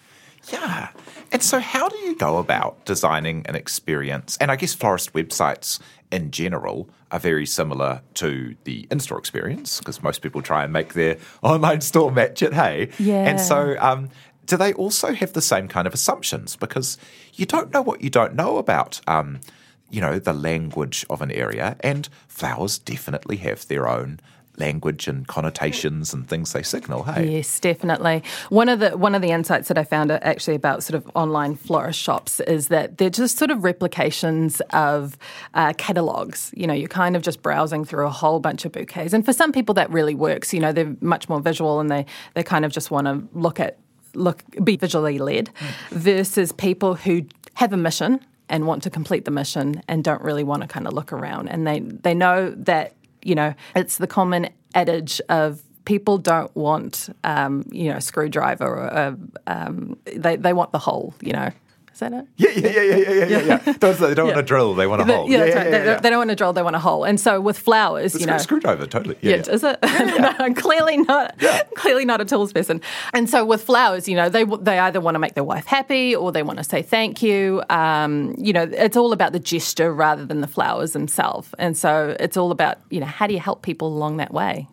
Yeah. 0.51 0.89
And 1.31 1.43
so, 1.43 1.59
how 1.59 1.89
do 1.89 1.97
you 1.97 2.15
go 2.15 2.37
about 2.37 2.85
designing 2.85 3.45
an 3.47 3.55
experience? 3.55 4.37
And 4.39 4.49
I 4.51 4.55
guess 4.55 4.73
florist 4.73 5.13
websites 5.13 5.79
in 6.11 6.31
general 6.31 6.89
are 7.11 7.19
very 7.19 7.45
similar 7.45 8.01
to 8.15 8.55
the 8.63 8.87
in 8.89 8.99
store 8.99 9.19
experience 9.19 9.79
because 9.79 10.01
most 10.01 10.21
people 10.21 10.41
try 10.41 10.63
and 10.63 10.71
make 10.71 10.93
their 10.93 11.17
online 11.43 11.81
store 11.81 12.11
match 12.11 12.41
it, 12.41 12.53
hey? 12.53 12.89
Yeah. 12.97 13.25
And 13.25 13.39
so, 13.39 13.75
um, 13.79 14.09
do 14.45 14.55
they 14.55 14.73
also 14.73 15.13
have 15.13 15.33
the 15.33 15.41
same 15.41 15.67
kind 15.67 15.85
of 15.85 15.93
assumptions? 15.93 16.55
Because 16.55 16.97
you 17.33 17.45
don't 17.45 17.73
know 17.73 17.81
what 17.81 18.01
you 18.01 18.09
don't 18.09 18.33
know 18.33 18.57
about. 18.57 19.01
Um, 19.07 19.41
you 19.89 20.01
know, 20.01 20.19
the 20.19 20.33
language 20.33 21.05
of 21.09 21.21
an 21.21 21.31
area, 21.31 21.77
and 21.79 22.09
flowers 22.27 22.77
definitely 22.77 23.37
have 23.37 23.67
their 23.67 23.87
own 23.87 24.19
language 24.57 25.07
and 25.07 25.27
connotations 25.27 26.13
and 26.13 26.27
things 26.27 26.53
they 26.53 26.63
signal. 26.63 27.03
Hey, 27.03 27.37
yes, 27.37 27.59
definitely. 27.59 28.23
One 28.49 28.69
of 28.69 28.79
the 28.79 28.97
one 28.97 29.15
of 29.15 29.21
the 29.21 29.31
insights 29.31 29.67
that 29.67 29.77
I 29.77 29.83
found 29.83 30.11
actually 30.11 30.55
about 30.55 30.83
sort 30.83 30.95
of 30.95 31.09
online 31.15 31.55
florist 31.55 31.99
shops 31.99 32.39
is 32.41 32.67
that 32.69 32.97
they're 32.97 33.09
just 33.09 33.37
sort 33.37 33.51
of 33.51 33.63
replications 33.63 34.61
of 34.71 35.17
uh, 35.53 35.73
catalogs. 35.77 36.51
You 36.55 36.67
know, 36.67 36.73
you're 36.73 36.87
kind 36.87 37.15
of 37.15 37.21
just 37.21 37.41
browsing 37.41 37.85
through 37.85 38.05
a 38.05 38.11
whole 38.11 38.39
bunch 38.39 38.65
of 38.65 38.71
bouquets, 38.71 39.13
and 39.13 39.25
for 39.25 39.33
some 39.33 39.51
people 39.51 39.73
that 39.75 39.89
really 39.91 40.15
works. 40.15 40.53
You 40.53 40.59
know, 40.59 40.71
they're 40.71 40.95
much 41.01 41.29
more 41.29 41.39
visual 41.39 41.79
and 41.79 41.89
they 41.89 42.05
they 42.33 42.43
kind 42.43 42.65
of 42.65 42.71
just 42.71 42.91
want 42.91 43.07
to 43.07 43.27
look 43.37 43.59
at 43.59 43.77
look 44.13 44.43
be 44.63 44.75
visually 44.75 45.19
led, 45.19 45.51
mm. 45.59 45.89
versus 45.89 46.51
people 46.51 46.95
who 46.95 47.25
have 47.55 47.73
a 47.73 47.77
mission 47.77 48.19
and 48.49 48.65
want 48.65 48.83
to 48.83 48.89
complete 48.89 49.25
the 49.25 49.31
mission 49.31 49.81
and 49.87 50.03
don't 50.03 50.21
really 50.21 50.43
want 50.43 50.61
to 50.61 50.67
kind 50.67 50.87
of 50.87 50.93
look 50.93 51.11
around 51.11 51.47
and 51.49 51.67
they 51.67 51.79
they 51.79 52.13
know 52.13 52.51
that 52.51 52.93
you 53.21 53.35
know, 53.35 53.53
it's 53.75 53.97
the 53.97 54.07
common 54.07 54.49
adage 54.73 55.21
of 55.29 55.61
people 55.85 56.17
don't 56.17 56.53
want, 56.55 57.09
um, 57.23 57.65
you 57.71 57.89
know, 57.89 57.97
a 57.97 58.01
screwdriver 58.01 58.65
or 58.65 58.85
a, 58.85 59.17
um, 59.47 59.97
they, 60.05 60.35
they 60.35 60.53
want 60.53 60.71
the 60.71 60.79
hole, 60.79 61.13
you 61.21 61.31
know. 61.31 61.49
Is 61.97 62.01
that 62.01 62.13
it? 62.13 62.27
Yeah, 62.37 62.49
yeah, 62.51 62.69
yeah, 62.69 62.95
yeah, 62.95 63.09
yeah, 63.09 63.25
yeah. 63.25 63.61
yeah. 63.65 63.73
they 63.73 64.13
don't 64.13 64.17
yeah. 64.17 64.23
want 64.23 64.37
a 64.37 64.43
drill, 64.43 64.75
they 64.75 64.85
want 64.85 65.01
a 65.01 65.05
hole. 65.05 65.27
Yeah, 65.27 65.45
yeah, 65.45 65.55
right. 65.55 65.71
they, 65.71 65.99
they, 66.03 66.09
don't 66.11 66.19
want 66.19 66.29
a 66.29 66.35
drill, 66.35 66.53
they 66.53 66.61
want 66.61 66.75
a 66.75 66.79
hole. 66.79 67.05
And 67.05 67.19
so 67.19 67.41
with 67.41 67.57
flowers, 67.57 68.13
it's 68.13 68.21
you 68.21 68.27
know, 68.27 68.37
screwdriver, 68.37 68.85
totally. 68.85 69.17
Yeah, 69.21 69.37
is 69.37 69.63
it? 69.63 69.79
no, 69.83 70.35
I'm 70.37 70.53
clearly 70.53 70.97
not. 70.97 71.39
Clearly 71.75 72.05
not 72.05 72.21
a 72.21 72.25
tools 72.25 72.53
person. 72.53 72.81
And 73.13 73.27
so 73.27 73.43
with 73.43 73.63
flowers, 73.63 74.07
you 74.07 74.15
know, 74.15 74.29
they 74.29 74.43
they 74.43 74.77
either 74.77 75.01
want 75.01 75.15
to 75.15 75.19
make 75.19 75.33
their 75.33 75.43
wife 75.43 75.65
happy 75.65 76.15
or 76.15 76.31
they 76.31 76.43
want 76.43 76.59
to 76.59 76.63
say 76.63 76.83
thank 76.83 77.23
you. 77.23 77.63
Um, 77.71 78.35
you 78.37 78.53
know, 78.53 78.69
it's 78.71 78.95
all 78.95 79.11
about 79.11 79.31
the 79.31 79.39
gesture 79.39 79.91
rather 79.91 80.23
than 80.23 80.41
the 80.41 80.47
flowers 80.47 80.93
themselves. 80.93 81.49
And 81.57 81.75
so 81.75 82.15
it's 82.19 82.37
all 82.37 82.51
about 82.51 82.77
you 82.91 82.99
know 82.99 83.07
how 83.07 83.25
do 83.25 83.33
you 83.33 83.39
help 83.39 83.63
people 83.63 83.87
along 83.87 84.17
that 84.17 84.31
way. 84.31 84.67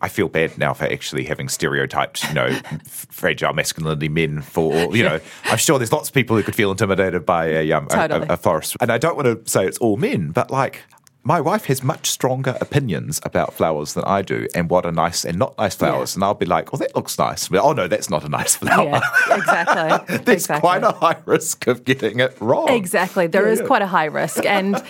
I 0.00 0.08
feel 0.08 0.28
bad 0.28 0.56
now 0.58 0.74
for 0.74 0.84
actually 0.84 1.24
having 1.24 1.48
stereotyped, 1.48 2.24
you 2.28 2.34
know, 2.34 2.50
fragile 2.86 3.52
masculinity 3.52 4.08
men 4.08 4.42
for, 4.42 4.94
you 4.94 5.02
know, 5.02 5.20
I'm 5.44 5.58
sure 5.58 5.78
there's 5.78 5.92
lots 5.92 6.08
of 6.08 6.14
people 6.14 6.36
who 6.36 6.42
could 6.42 6.54
feel 6.54 6.70
intimidated 6.70 7.26
by 7.26 7.46
a, 7.46 7.72
um, 7.72 7.86
totally. 7.86 8.26
a, 8.28 8.34
a, 8.34 8.36
florist. 8.36 8.76
And 8.80 8.92
I 8.92 8.98
don't 8.98 9.16
want 9.16 9.26
to 9.26 9.50
say 9.50 9.66
it's 9.66 9.78
all 9.78 9.96
men, 9.96 10.30
but 10.30 10.50
like, 10.50 10.82
my 11.24 11.40
wife 11.40 11.66
has 11.66 11.82
much 11.82 12.08
stronger 12.08 12.56
opinions 12.60 13.20
about 13.22 13.52
flowers 13.52 13.92
than 13.92 14.04
I 14.04 14.22
do 14.22 14.46
and 14.54 14.70
what 14.70 14.86
are 14.86 14.92
nice 14.92 15.24
and 15.26 15.38
not 15.38 15.58
nice 15.58 15.74
flowers. 15.74 16.14
And 16.14 16.24
I'll 16.24 16.32
be 16.32 16.46
like, 16.46 16.72
oh, 16.72 16.78
that 16.78 16.94
looks 16.96 17.18
nice. 17.18 17.48
But, 17.48 17.60
oh, 17.62 17.72
no, 17.72 17.86
that's 17.86 18.08
not 18.08 18.24
a 18.24 18.28
nice 18.30 18.54
flower. 18.56 18.86
Yeah, 19.28 19.36
exactly. 19.36 20.16
There's 20.24 20.44
exactly. 20.44 20.60
quite 20.60 20.82
a 20.84 20.92
high 20.92 21.16
risk 21.26 21.66
of 21.66 21.84
getting 21.84 22.20
it 22.20 22.34
wrong. 22.40 22.70
Exactly. 22.70 23.26
there 23.26 23.46
Yeah, 23.46 23.52
is 23.52 23.60
yeah. 23.60 23.66
quite 23.66 23.82
a 23.82 23.86
high 23.86 24.06
risk. 24.06 24.46
And, 24.46 24.82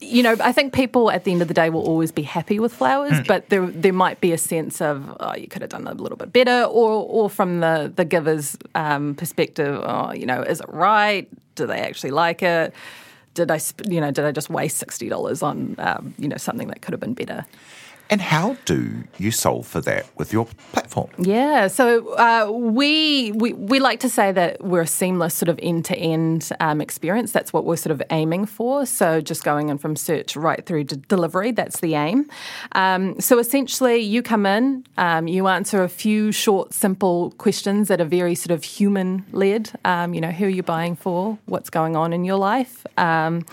you 0.00 0.22
know, 0.24 0.34
I 0.40 0.50
think 0.52 0.72
people 0.72 1.10
at 1.12 1.24
the 1.24 1.30
end 1.32 1.42
of 1.42 1.48
the 1.48 1.54
day 1.54 1.70
will 1.70 1.84
always 1.86 2.10
be 2.10 2.22
happy 2.22 2.58
with 2.58 2.72
flowers, 2.74 3.12
Hmm. 3.18 3.22
but 3.28 3.48
there 3.50 3.66
there 3.66 3.92
might 3.92 4.20
be 4.20 4.32
a 4.32 4.38
sense 4.38 4.80
of, 4.80 5.16
oh, 5.20 5.36
you 5.36 5.46
could 5.46 5.62
have 5.62 5.70
done 5.70 5.86
a 5.86 5.94
little 5.94 6.16
bit 6.18 6.32
better, 6.32 6.64
or, 6.64 7.04
or 7.08 7.30
from 7.30 7.60
the, 7.60 7.92
the 7.94 8.04
giver's 8.04 8.56
um, 8.74 9.14
perspective, 9.14 9.80
oh, 9.84 10.12
you 10.12 10.26
know, 10.26 10.42
is 10.42 10.60
it 10.60 10.66
right? 10.70 11.28
Do 11.54 11.66
they 11.68 11.80
actually 11.80 12.10
like 12.10 12.42
it? 12.42 12.74
Did 13.34 13.50
I, 13.50 13.60
you 13.88 14.00
know, 14.00 14.10
did 14.10 14.24
I 14.24 14.32
just 14.32 14.48
waste 14.48 14.78
sixty 14.78 15.08
dollars 15.08 15.42
on, 15.42 15.74
um, 15.78 16.14
you 16.18 16.28
know, 16.28 16.36
something 16.36 16.68
that 16.68 16.82
could 16.82 16.92
have 16.92 17.00
been 17.00 17.14
better? 17.14 17.44
And 18.10 18.20
how 18.20 18.56
do 18.66 19.04
you 19.18 19.30
solve 19.30 19.66
for 19.66 19.80
that 19.80 20.06
with 20.16 20.32
your 20.32 20.46
platform? 20.72 21.10
Yeah, 21.18 21.68
so 21.68 22.14
uh, 22.14 22.50
we, 22.50 23.32
we 23.32 23.54
we 23.54 23.80
like 23.80 24.00
to 24.00 24.10
say 24.10 24.30
that 24.30 24.62
we're 24.62 24.82
a 24.82 24.86
seamless 24.86 25.34
sort 25.34 25.48
of 25.48 25.58
end 25.62 25.86
to 25.86 25.96
end 25.96 26.52
experience. 26.60 27.32
That's 27.32 27.52
what 27.52 27.64
we're 27.64 27.76
sort 27.76 27.92
of 27.92 28.02
aiming 28.10 28.46
for. 28.46 28.84
So 28.84 29.20
just 29.20 29.42
going 29.42 29.70
in 29.70 29.78
from 29.78 29.96
search 29.96 30.36
right 30.36 30.64
through 30.64 30.84
to 30.84 30.96
delivery. 30.96 31.50
That's 31.50 31.80
the 31.80 31.94
aim. 31.94 32.28
Um, 32.72 33.18
so 33.20 33.38
essentially, 33.38 33.96
you 33.96 34.22
come 34.22 34.44
in, 34.44 34.84
um, 34.98 35.26
you 35.26 35.48
answer 35.48 35.82
a 35.82 35.88
few 35.88 36.30
short, 36.30 36.74
simple 36.74 37.30
questions 37.38 37.88
that 37.88 38.00
are 38.00 38.04
very 38.04 38.34
sort 38.34 38.50
of 38.50 38.64
human 38.64 39.24
led. 39.32 39.70
Um, 39.84 40.12
you 40.12 40.20
know, 40.20 40.30
who 40.30 40.44
are 40.44 40.50
you 40.50 40.62
buying 40.62 40.94
for? 40.94 41.38
What's 41.46 41.70
going 41.70 41.96
on 41.96 42.12
in 42.12 42.24
your 42.24 42.38
life? 42.38 42.86
Um, 42.98 43.46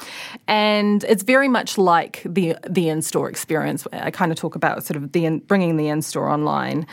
and 0.47 1.05
it's 1.05 1.23
very 1.23 1.47
much 1.47 1.77
like 1.77 2.21
the 2.25 2.57
the 2.69 2.89
in 2.89 3.01
store 3.01 3.29
experience. 3.29 3.87
I 3.93 4.11
kind 4.11 4.31
of 4.31 4.40
talk 4.41 4.55
about 4.55 4.83
sort 4.83 4.97
of 4.97 5.11
the 5.11 5.25
in, 5.25 5.39
bringing 5.39 5.77
the 5.77 5.87
in 5.87 6.01
store 6.01 6.29
online. 6.29 6.85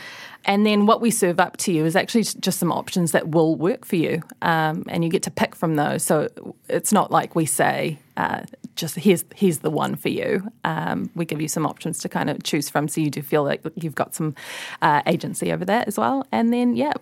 And 0.45 0.65
then 0.65 0.85
what 0.85 1.01
we 1.01 1.11
serve 1.11 1.39
up 1.39 1.57
to 1.57 1.71
you 1.71 1.85
is 1.85 1.95
actually 1.95 2.23
just 2.23 2.59
some 2.59 2.71
options 2.71 3.11
that 3.11 3.29
will 3.29 3.55
work 3.55 3.85
for 3.85 3.97
you, 3.97 4.21
um, 4.41 4.83
and 4.87 5.03
you 5.03 5.09
get 5.09 5.23
to 5.23 5.31
pick 5.31 5.55
from 5.55 5.75
those. 5.75 6.03
So 6.03 6.29
it's 6.69 6.93
not 6.93 7.11
like 7.11 7.35
we 7.35 7.45
say, 7.45 7.99
uh, 8.15 8.41
just 8.75 8.95
here's 8.95 9.25
here's 9.35 9.59
the 9.59 9.69
one 9.69 9.95
for 9.95 10.09
you. 10.09 10.49
Um, 10.63 11.09
we 11.15 11.25
give 11.25 11.41
you 11.41 11.49
some 11.49 11.65
options 11.65 11.99
to 11.99 12.09
kind 12.09 12.29
of 12.29 12.43
choose 12.43 12.69
from, 12.69 12.87
so 12.87 13.01
you 13.01 13.09
do 13.09 13.21
feel 13.21 13.43
like 13.43 13.61
you've 13.75 13.95
got 13.95 14.15
some 14.15 14.33
uh, 14.81 15.01
agency 15.05 15.51
over 15.51 15.65
that 15.65 15.87
as 15.87 15.97
well. 15.97 16.25
And 16.31 16.53
then 16.53 16.75
yeah, 16.75 16.93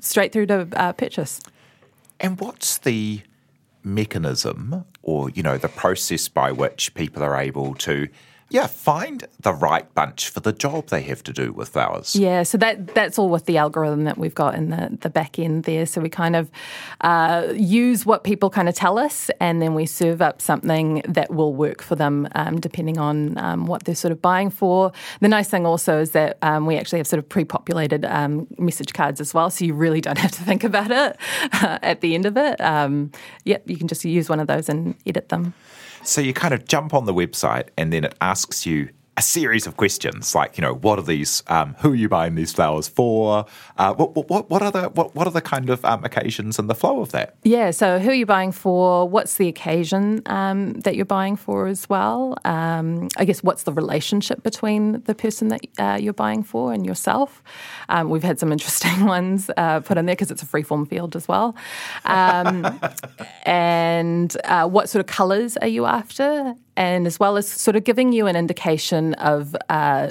straight 0.00 0.32
through 0.32 0.46
to 0.46 0.68
uh, 0.76 0.92
purchase. 0.92 1.40
And 2.20 2.40
what's 2.40 2.78
the 2.78 3.22
mechanism 3.84 4.84
or, 5.02 5.30
you 5.30 5.42
know, 5.42 5.58
the 5.58 5.68
process 5.68 6.28
by 6.28 6.52
which 6.52 6.94
people 6.94 7.22
are 7.22 7.36
able 7.36 7.74
to, 7.74 8.08
yeah, 8.52 8.66
find 8.66 9.26
the 9.40 9.54
right 9.54 9.92
bunch 9.94 10.28
for 10.28 10.40
the 10.40 10.52
job 10.52 10.88
they 10.88 11.00
have 11.02 11.22
to 11.24 11.32
do 11.32 11.52
with 11.52 11.70
flowers? 11.70 12.14
Yeah, 12.14 12.42
so 12.42 12.58
that 12.58 12.94
that's 12.94 13.18
all 13.18 13.30
with 13.30 13.46
the 13.46 13.56
algorithm 13.56 14.04
that 14.04 14.18
we've 14.18 14.34
got 14.34 14.54
in 14.54 14.68
the, 14.68 14.98
the 15.00 15.08
back 15.08 15.38
end 15.38 15.64
there. 15.64 15.86
So 15.86 16.02
we 16.02 16.10
kind 16.10 16.36
of 16.36 16.50
uh, 17.00 17.48
use 17.54 18.04
what 18.04 18.24
people 18.24 18.50
kind 18.50 18.68
of 18.68 18.74
tell 18.74 18.98
us, 18.98 19.30
and 19.40 19.62
then 19.62 19.74
we 19.74 19.86
serve 19.86 20.20
up 20.20 20.42
something 20.42 21.02
that 21.08 21.32
will 21.32 21.54
work 21.54 21.82
for 21.82 21.96
them, 21.96 22.28
um, 22.34 22.60
depending 22.60 22.98
on 22.98 23.38
um, 23.38 23.64
what 23.64 23.84
they're 23.84 23.94
sort 23.94 24.12
of 24.12 24.20
buying 24.20 24.50
for. 24.50 24.92
The 25.20 25.28
nice 25.28 25.48
thing 25.48 25.64
also 25.64 26.00
is 26.00 26.10
that 26.10 26.36
um, 26.42 26.66
we 26.66 26.76
actually 26.76 26.98
have 26.98 27.06
sort 27.06 27.18
of 27.18 27.28
pre-populated 27.28 28.04
um, 28.04 28.46
message 28.58 28.92
cards 28.92 29.20
as 29.20 29.32
well, 29.32 29.48
so 29.48 29.64
you 29.64 29.72
really 29.72 30.02
don't 30.02 30.18
have 30.18 30.32
to 30.32 30.42
think 30.42 30.62
about 30.62 30.90
it 30.90 31.16
at 31.52 32.02
the 32.02 32.14
end 32.14 32.26
of 32.26 32.36
it. 32.36 32.60
Um, 32.60 33.12
yep, 33.44 33.68
you 33.68 33.78
can 33.78 33.88
just 33.88 34.04
use 34.04 34.28
one 34.28 34.40
of 34.40 34.46
those 34.46 34.68
and 34.68 34.94
edit 35.06 35.30
them. 35.30 35.54
So 36.04 36.20
you 36.20 36.32
kind 36.32 36.52
of 36.52 36.66
jump 36.66 36.94
on 36.94 37.04
the 37.04 37.14
website 37.14 37.68
and 37.76 37.92
then 37.92 38.04
it 38.04 38.14
asks 38.20 38.66
you 38.66 38.90
a 39.16 39.22
series 39.22 39.66
of 39.66 39.76
questions 39.76 40.34
like, 40.34 40.56
you 40.56 40.62
know, 40.62 40.74
what 40.74 40.98
are 40.98 41.04
these, 41.04 41.42
um, 41.48 41.74
who 41.80 41.92
are 41.92 41.94
you 41.94 42.08
buying 42.08 42.34
these 42.34 42.50
flowers 42.52 42.88
for? 42.88 43.44
Uh, 43.76 43.92
what, 43.92 44.30
what, 44.30 44.48
what, 44.48 44.62
are 44.62 44.70
the, 44.70 44.88
what, 44.88 45.14
what 45.14 45.26
are 45.26 45.30
the 45.30 45.42
kind 45.42 45.68
of 45.68 45.84
um, 45.84 46.02
occasions 46.02 46.58
and 46.58 46.70
the 46.70 46.74
flow 46.74 47.00
of 47.00 47.12
that? 47.12 47.36
Yeah, 47.42 47.72
so 47.72 47.98
who 47.98 48.08
are 48.08 48.14
you 48.14 48.24
buying 48.24 48.52
for? 48.52 49.06
What's 49.06 49.36
the 49.36 49.48
occasion 49.48 50.22
um, 50.26 50.72
that 50.80 50.96
you're 50.96 51.04
buying 51.04 51.36
for 51.36 51.66
as 51.66 51.90
well? 51.90 52.38
Um, 52.46 53.08
I 53.18 53.26
guess 53.26 53.42
what's 53.42 53.64
the 53.64 53.72
relationship 53.72 54.42
between 54.42 55.02
the 55.02 55.14
person 55.14 55.48
that 55.48 55.60
uh, 55.78 55.98
you're 56.00 56.14
buying 56.14 56.42
for 56.42 56.72
and 56.72 56.86
yourself? 56.86 57.42
Um, 57.90 58.08
we've 58.08 58.22
had 58.22 58.38
some 58.38 58.50
interesting 58.50 59.04
ones 59.04 59.50
uh, 59.58 59.80
put 59.80 59.98
in 59.98 60.06
there 60.06 60.14
because 60.14 60.30
it's 60.30 60.42
a 60.42 60.46
free 60.46 60.62
form 60.62 60.86
field 60.86 61.16
as 61.16 61.28
well. 61.28 61.54
Um, 62.06 62.80
and 63.44 64.34
uh, 64.44 64.66
what 64.66 64.88
sort 64.88 65.00
of 65.00 65.06
colours 65.06 65.58
are 65.58 65.68
you 65.68 65.84
after? 65.84 66.54
And 66.76 67.06
as 67.06 67.20
well 67.20 67.36
as 67.36 67.46
sort 67.46 67.76
of 67.76 67.84
giving 67.84 68.12
you 68.12 68.26
an 68.26 68.36
indication 68.36 69.14
of 69.14 69.54
uh, 69.68 70.10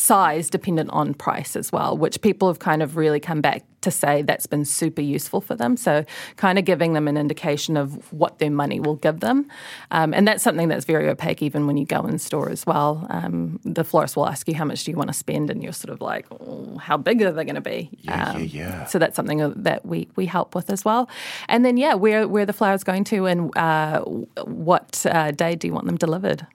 size 0.00 0.48
dependent 0.48 0.90
on 0.90 1.12
price 1.12 1.54
as 1.56 1.70
well, 1.70 1.96
which 1.96 2.20
people 2.22 2.48
have 2.48 2.58
kind 2.58 2.82
of 2.82 2.96
really 2.96 3.20
come 3.20 3.40
back 3.42 3.64
to 3.82 3.90
say 3.90 4.22
that's 4.22 4.46
been 4.46 4.64
super 4.64 5.00
useful 5.00 5.40
for 5.40 5.54
them. 5.54 5.76
So, 5.76 6.04
kind 6.36 6.58
of 6.58 6.64
giving 6.64 6.92
them 6.94 7.08
an 7.08 7.16
indication 7.16 7.76
of 7.76 8.12
what 8.12 8.38
their 8.38 8.50
money 8.50 8.80
will 8.80 8.96
give 8.96 9.20
them. 9.20 9.48
Um, 9.90 10.12
and 10.12 10.26
that's 10.26 10.42
something 10.42 10.68
that's 10.68 10.84
very 10.84 11.08
opaque 11.08 11.42
even 11.42 11.66
when 11.66 11.76
you 11.76 11.86
go 11.86 12.06
in 12.06 12.18
store 12.18 12.50
as 12.50 12.66
well. 12.66 13.06
Um, 13.10 13.60
the 13.64 13.84
florist 13.84 14.16
will 14.16 14.26
ask 14.26 14.48
you, 14.48 14.54
How 14.54 14.64
much 14.64 14.84
do 14.84 14.90
you 14.90 14.96
want 14.96 15.08
to 15.08 15.14
spend? 15.14 15.50
And 15.50 15.62
you're 15.62 15.72
sort 15.72 15.92
of 15.92 16.00
like, 16.00 16.26
oh, 16.30 16.78
How 16.78 16.96
big 16.96 17.22
are 17.22 17.32
they 17.32 17.44
going 17.44 17.54
to 17.54 17.60
be? 17.60 17.90
Yeah, 18.00 18.30
Um, 18.30 18.42
yeah, 18.42 18.46
yeah. 18.46 18.84
So, 18.86 18.98
that's 18.98 19.16
something 19.16 19.52
that 19.54 19.84
we, 19.86 20.08
we 20.16 20.26
help 20.26 20.54
with 20.54 20.70
as 20.70 20.84
well. 20.84 21.08
And 21.48 21.64
then, 21.64 21.76
yeah, 21.76 21.94
where, 21.94 22.26
where 22.28 22.46
the 22.46 22.52
flower's 22.52 22.84
going 22.84 23.04
to 23.04 23.26
and 23.26 23.56
uh, 23.56 24.00
what 24.00 25.04
uh, 25.06 25.30
day 25.30 25.56
do 25.56 25.66
you 25.66 25.74
want 25.74 25.86
them 25.86 25.96
delivered? 25.96 26.46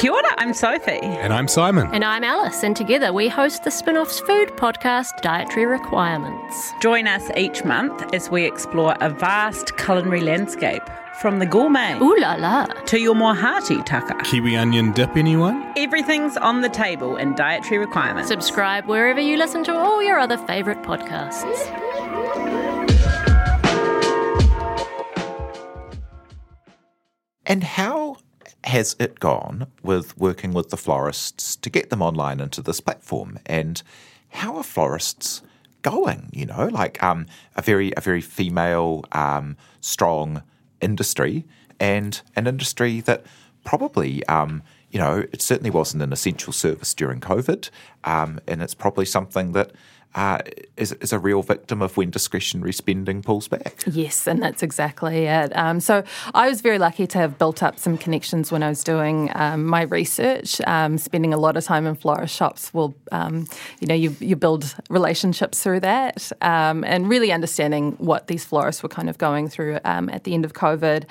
Kia 0.00 0.12
ora, 0.12 0.34
I'm 0.38 0.54
Sophie. 0.54 0.92
And 1.02 1.30
I'm 1.30 1.46
Simon. 1.46 1.86
And 1.92 2.02
I'm 2.06 2.24
Alice, 2.24 2.62
and 2.62 2.74
together 2.74 3.12
we 3.12 3.28
host 3.28 3.64
the 3.64 3.70
Spin 3.70 3.98
Off's 3.98 4.18
food 4.20 4.48
podcast, 4.56 5.20
Dietary 5.20 5.66
Requirements. 5.66 6.72
Join 6.80 7.06
us 7.06 7.30
each 7.36 7.66
month 7.66 8.14
as 8.14 8.30
we 8.30 8.46
explore 8.46 8.96
a 9.02 9.10
vast 9.10 9.76
culinary 9.76 10.22
landscape 10.22 10.80
from 11.20 11.38
the 11.38 11.44
gourmet 11.44 11.98
Ooh 12.00 12.16
la 12.18 12.36
la. 12.36 12.64
to 12.64 12.98
your 12.98 13.14
more 13.14 13.34
hearty 13.34 13.82
tucker. 13.82 14.14
Kiwi 14.24 14.56
onion 14.56 14.92
dip, 14.92 15.18
anyone? 15.18 15.70
Everything's 15.76 16.38
on 16.38 16.62
the 16.62 16.70
table 16.70 17.18
in 17.18 17.34
dietary 17.34 17.76
requirements. 17.76 18.30
Subscribe 18.30 18.86
wherever 18.86 19.20
you 19.20 19.36
listen 19.36 19.62
to 19.64 19.74
all 19.74 20.02
your 20.02 20.18
other 20.18 20.38
favourite 20.38 20.82
podcasts. 20.82 21.44
And 27.44 27.62
how 27.62 28.16
has 28.64 28.94
it 28.98 29.20
gone 29.20 29.66
with 29.82 30.16
working 30.18 30.52
with 30.52 30.70
the 30.70 30.76
florists 30.76 31.56
to 31.56 31.70
get 31.70 31.90
them 31.90 32.02
online 32.02 32.40
into 32.40 32.62
this 32.62 32.80
platform? 32.80 33.38
And 33.46 33.82
how 34.30 34.56
are 34.56 34.62
florists 34.62 35.42
going? 35.82 36.28
You 36.32 36.46
know, 36.46 36.66
like 36.66 37.02
um, 37.02 37.26
a 37.56 37.62
very 37.62 37.92
a 37.96 38.00
very 38.00 38.20
female 38.20 39.04
um, 39.12 39.56
strong 39.80 40.42
industry 40.80 41.44
and 41.78 42.20
an 42.36 42.46
industry 42.46 43.00
that 43.02 43.24
probably 43.64 44.24
um, 44.26 44.62
you 44.90 44.98
know 44.98 45.24
it 45.32 45.40
certainly 45.40 45.70
wasn't 45.70 46.02
an 46.02 46.12
essential 46.12 46.52
service 46.52 46.94
during 46.94 47.20
COVID, 47.20 47.70
um, 48.04 48.40
and 48.46 48.62
it's 48.62 48.74
probably 48.74 49.06
something 49.06 49.52
that. 49.52 49.72
Uh, 50.12 50.38
is, 50.76 50.90
is 50.94 51.12
a 51.12 51.20
real 51.20 51.40
victim 51.40 51.80
of 51.80 51.96
when 51.96 52.10
discretionary 52.10 52.72
spending 52.72 53.22
pulls 53.22 53.46
back. 53.46 53.84
Yes, 53.86 54.26
and 54.26 54.42
that's 54.42 54.60
exactly 54.60 55.26
it. 55.26 55.56
Um, 55.56 55.78
so 55.78 56.02
I 56.34 56.48
was 56.48 56.62
very 56.62 56.78
lucky 56.78 57.06
to 57.06 57.18
have 57.18 57.38
built 57.38 57.62
up 57.62 57.78
some 57.78 57.96
connections 57.96 58.50
when 58.50 58.64
I 58.64 58.68
was 58.70 58.82
doing 58.82 59.30
um, 59.36 59.66
my 59.66 59.82
research. 59.82 60.60
Um, 60.66 60.98
spending 60.98 61.32
a 61.32 61.36
lot 61.36 61.56
of 61.56 61.62
time 61.62 61.86
in 61.86 61.94
florist 61.94 62.34
shops 62.34 62.74
will, 62.74 62.92
um, 63.12 63.46
you 63.78 63.86
know, 63.86 63.94
you, 63.94 64.16
you 64.18 64.34
build 64.34 64.74
relationships 64.88 65.62
through 65.62 65.80
that, 65.80 66.32
um, 66.40 66.82
and 66.82 67.08
really 67.08 67.30
understanding 67.30 67.92
what 67.98 68.26
these 68.26 68.44
florists 68.44 68.82
were 68.82 68.88
kind 68.88 69.08
of 69.08 69.16
going 69.16 69.48
through 69.48 69.78
um, 69.84 70.08
at 70.08 70.24
the 70.24 70.34
end 70.34 70.44
of 70.44 70.54
COVID. 70.54 71.04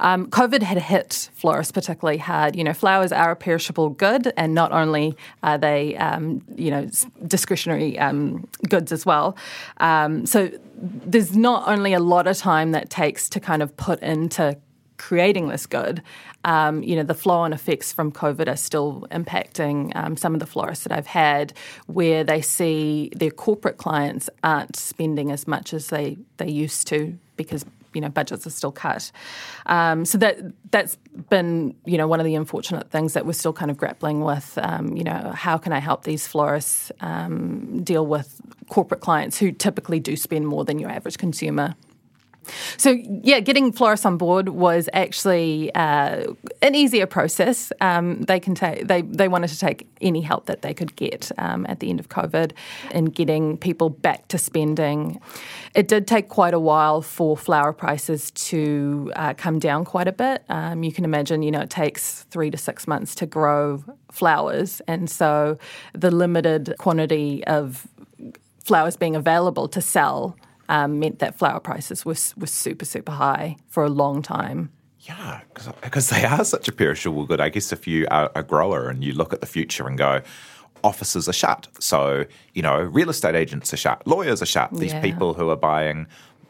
COVID 0.00 0.62
had 0.62 0.78
hit 0.78 1.28
florists 1.34 1.72
particularly 1.72 2.18
hard. 2.18 2.54
You 2.54 2.62
know, 2.62 2.72
flowers 2.72 3.10
are 3.10 3.32
a 3.32 3.36
perishable 3.36 3.88
good, 3.90 4.32
and 4.36 4.54
not 4.54 4.70
only 4.70 5.16
are 5.42 5.58
they, 5.58 5.98
you 6.54 6.70
know, 6.70 6.88
discretionary 7.26 7.98
goods 8.68 8.92
as 8.92 9.04
well. 9.06 9.36
Um, 9.78 10.26
so 10.26 10.50
there's 10.76 11.36
not 11.36 11.68
only 11.68 11.92
a 11.92 12.00
lot 12.00 12.26
of 12.26 12.36
time 12.36 12.72
that 12.72 12.90
takes 12.90 13.28
to 13.30 13.40
kind 13.40 13.62
of 13.62 13.76
put 13.76 14.00
into 14.00 14.56
creating 14.96 15.48
this 15.48 15.66
good. 15.66 16.02
Um, 16.44 16.82
you 16.82 16.96
know, 16.96 17.02
the 17.02 17.14
flow 17.14 17.38
on 17.38 17.52
effects 17.52 17.92
from 17.92 18.12
COVID 18.12 18.48
are 18.48 18.56
still 18.56 19.06
impacting 19.10 19.92
um, 19.96 20.16
some 20.16 20.34
of 20.34 20.40
the 20.40 20.46
florists 20.46 20.84
that 20.84 20.92
I've 20.92 21.06
had, 21.06 21.52
where 21.86 22.22
they 22.22 22.40
see 22.40 23.10
their 23.16 23.30
corporate 23.30 23.78
clients 23.78 24.28
aren't 24.42 24.76
spending 24.76 25.30
as 25.30 25.46
much 25.48 25.72
as 25.72 25.88
they 25.88 26.18
they 26.36 26.48
used 26.48 26.86
to 26.88 27.18
because 27.36 27.64
you 27.94 28.00
know 28.00 28.08
budgets 28.08 28.46
are 28.46 28.50
still 28.50 28.72
cut. 28.72 29.10
Um, 29.66 30.04
so 30.04 30.18
that 30.18 30.38
that's 30.70 30.96
been 31.30 31.74
you 31.84 31.98
know 31.98 32.06
one 32.06 32.20
of 32.20 32.26
the 32.26 32.34
unfortunate 32.34 32.90
things 32.90 33.14
that 33.14 33.26
we're 33.26 33.32
still 33.32 33.52
kind 33.52 33.70
of 33.70 33.76
grappling 33.76 34.20
with. 34.20 34.58
Um, 34.60 34.96
you 34.96 35.04
know, 35.04 35.32
how 35.34 35.58
can 35.58 35.72
I 35.72 35.78
help 35.78 36.04
these 36.04 36.26
florists 36.26 36.92
um, 37.00 37.82
deal 37.82 38.06
with 38.06 38.40
corporate 38.68 39.00
clients 39.00 39.38
who 39.38 39.52
typically 39.52 40.00
do 40.00 40.16
spend 40.16 40.46
more 40.46 40.64
than 40.64 40.78
your 40.78 40.90
average 40.90 41.18
consumer? 41.18 41.74
So 42.76 42.98
yeah, 43.22 43.40
getting 43.40 43.72
florists 43.72 44.06
on 44.06 44.16
board 44.16 44.48
was 44.48 44.88
actually 44.92 45.74
uh, 45.74 46.34
an 46.62 46.74
easier 46.74 47.06
process. 47.06 47.72
Um, 47.80 48.22
they 48.22 48.40
can 48.40 48.54
take 48.54 48.86
they 48.86 49.02
they 49.02 49.28
wanted 49.28 49.48
to 49.48 49.58
take 49.58 49.86
any 50.00 50.20
help 50.20 50.46
that 50.46 50.62
they 50.62 50.74
could 50.74 50.96
get 50.96 51.30
um, 51.38 51.66
at 51.68 51.80
the 51.80 51.90
end 51.90 52.00
of 52.00 52.08
COVID 52.08 52.52
in 52.90 53.06
getting 53.06 53.56
people 53.56 53.90
back 53.90 54.28
to 54.28 54.38
spending. 54.38 55.20
It 55.74 55.88
did 55.88 56.06
take 56.06 56.28
quite 56.28 56.54
a 56.54 56.60
while 56.60 57.02
for 57.02 57.36
flower 57.36 57.72
prices 57.72 58.30
to 58.30 59.12
uh, 59.16 59.34
come 59.34 59.58
down 59.58 59.84
quite 59.84 60.08
a 60.08 60.12
bit. 60.12 60.44
Um, 60.48 60.84
you 60.84 60.92
can 60.92 61.04
imagine, 61.04 61.42
you 61.42 61.50
know, 61.50 61.60
it 61.60 61.70
takes 61.70 62.22
three 62.24 62.50
to 62.50 62.56
six 62.56 62.86
months 62.86 63.14
to 63.16 63.26
grow 63.26 63.82
flowers, 64.10 64.80
and 64.86 65.10
so 65.10 65.58
the 65.92 66.10
limited 66.10 66.74
quantity 66.78 67.44
of 67.46 67.88
flowers 68.64 68.96
being 68.96 69.16
available 69.16 69.68
to 69.68 69.80
sell 69.80 70.36
um, 70.68 70.98
meant 70.98 71.18
that 71.18 71.38
flower 71.38 71.60
prices 71.60 72.04
were, 72.04 72.16
were 72.36 72.46
super, 72.46 72.84
super 72.84 73.12
high 73.12 73.56
for 73.68 73.84
a 73.84 73.90
long 73.90 74.22
time. 74.22 74.70
Yeah, 75.00 75.40
because 75.82 76.08
they 76.08 76.24
are 76.24 76.44
such 76.44 76.66
a 76.68 76.72
perishable 76.72 77.26
good. 77.26 77.40
I 77.40 77.50
guess 77.50 77.72
if 77.72 77.86
you 77.86 78.06
are 78.10 78.30
a 78.34 78.42
grower 78.42 78.88
and 78.88 79.04
you 79.04 79.12
look 79.12 79.32
at 79.34 79.40
the 79.40 79.46
future 79.46 79.86
and 79.86 79.98
go, 79.98 80.22
offices 80.82 81.28
are 81.28 81.32
shut. 81.34 81.68
So, 81.78 82.24
you 82.54 82.62
know, 82.62 82.78
real 82.80 83.10
estate 83.10 83.34
agents 83.34 83.72
are 83.74 83.76
shut, 83.76 84.06
lawyers 84.06 84.40
are 84.40 84.46
shut. 84.46 84.72
These 84.72 84.92
Yeah. 84.92 85.00
people 85.02 85.34
who 85.34 85.50
are 85.50 85.56
buying 85.56 86.06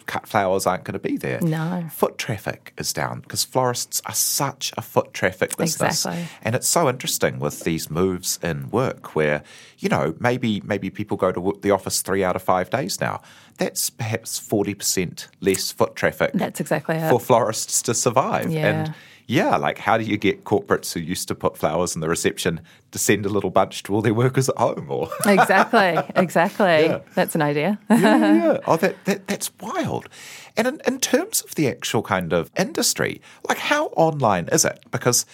cut 0.06 0.28
flowers 0.28 0.66
aren't 0.66 0.84
going 0.84 0.92
to 0.94 0.98
be 0.98 1.16
there. 1.16 1.40
No. 1.40 1.86
Foot 1.90 2.18
traffic 2.18 2.72
is 2.78 2.92
down 2.92 3.20
because 3.20 3.44
florists 3.44 4.02
are 4.06 4.14
such 4.14 4.72
a 4.76 4.82
foot 4.82 5.14
traffic 5.14 5.56
business. 5.56 6.04
Exactly. 6.04 6.26
And 6.42 6.54
it's 6.54 6.68
so 6.68 6.88
interesting 6.88 7.38
with 7.38 7.60
these 7.60 7.90
moves 7.90 8.38
in 8.42 8.70
work 8.70 9.14
where, 9.14 9.42
you 9.78 9.88
know, 9.88 10.14
maybe 10.18 10.60
maybe 10.64 10.90
people 10.90 11.16
go 11.16 11.32
to 11.32 11.58
the 11.62 11.70
office 11.70 12.02
3 12.02 12.22
out 12.24 12.36
of 12.36 12.42
5 12.42 12.70
days 12.70 13.00
now. 13.00 13.22
That's 13.58 13.90
perhaps 13.90 14.40
40% 14.40 15.28
less 15.40 15.70
foot 15.70 15.94
traffic 15.94 16.32
That's 16.34 16.60
exactly 16.60 16.96
it. 16.96 17.08
for 17.08 17.20
florists 17.20 17.82
to 17.82 17.94
survive. 17.94 18.50
Yeah. 18.50 18.66
And 18.66 18.94
yeah, 19.26 19.56
like 19.56 19.78
how 19.78 19.96
do 19.96 20.04
you 20.04 20.16
get 20.16 20.44
corporates 20.44 20.92
who 20.92 21.00
used 21.00 21.28
to 21.28 21.34
put 21.34 21.56
flowers 21.56 21.94
in 21.94 22.00
the 22.00 22.08
reception 22.08 22.60
to 22.90 22.98
send 22.98 23.24
a 23.24 23.28
little 23.28 23.50
bunch 23.50 23.82
to 23.84 23.94
all 23.94 24.02
their 24.02 24.14
workers 24.14 24.48
at 24.48 24.56
home? 24.56 24.86
Or 24.90 25.08
exactly, 25.26 25.98
exactly. 26.14 26.66
Yeah. 26.66 27.00
That's 27.14 27.34
an 27.34 27.42
idea. 27.42 27.78
yeah, 27.90 27.96
yeah. 28.18 28.58
Oh, 28.66 28.76
that, 28.76 29.02
that 29.06 29.26
that's 29.26 29.50
wild. 29.60 30.08
And 30.56 30.66
in, 30.66 30.80
in 30.86 31.00
terms 31.00 31.40
of 31.42 31.54
the 31.54 31.68
actual 31.68 32.02
kind 32.02 32.32
of 32.32 32.50
industry, 32.56 33.20
like 33.48 33.58
how 33.58 33.86
online 33.96 34.48
is 34.52 34.64
it? 34.64 34.84
Because 34.90 35.26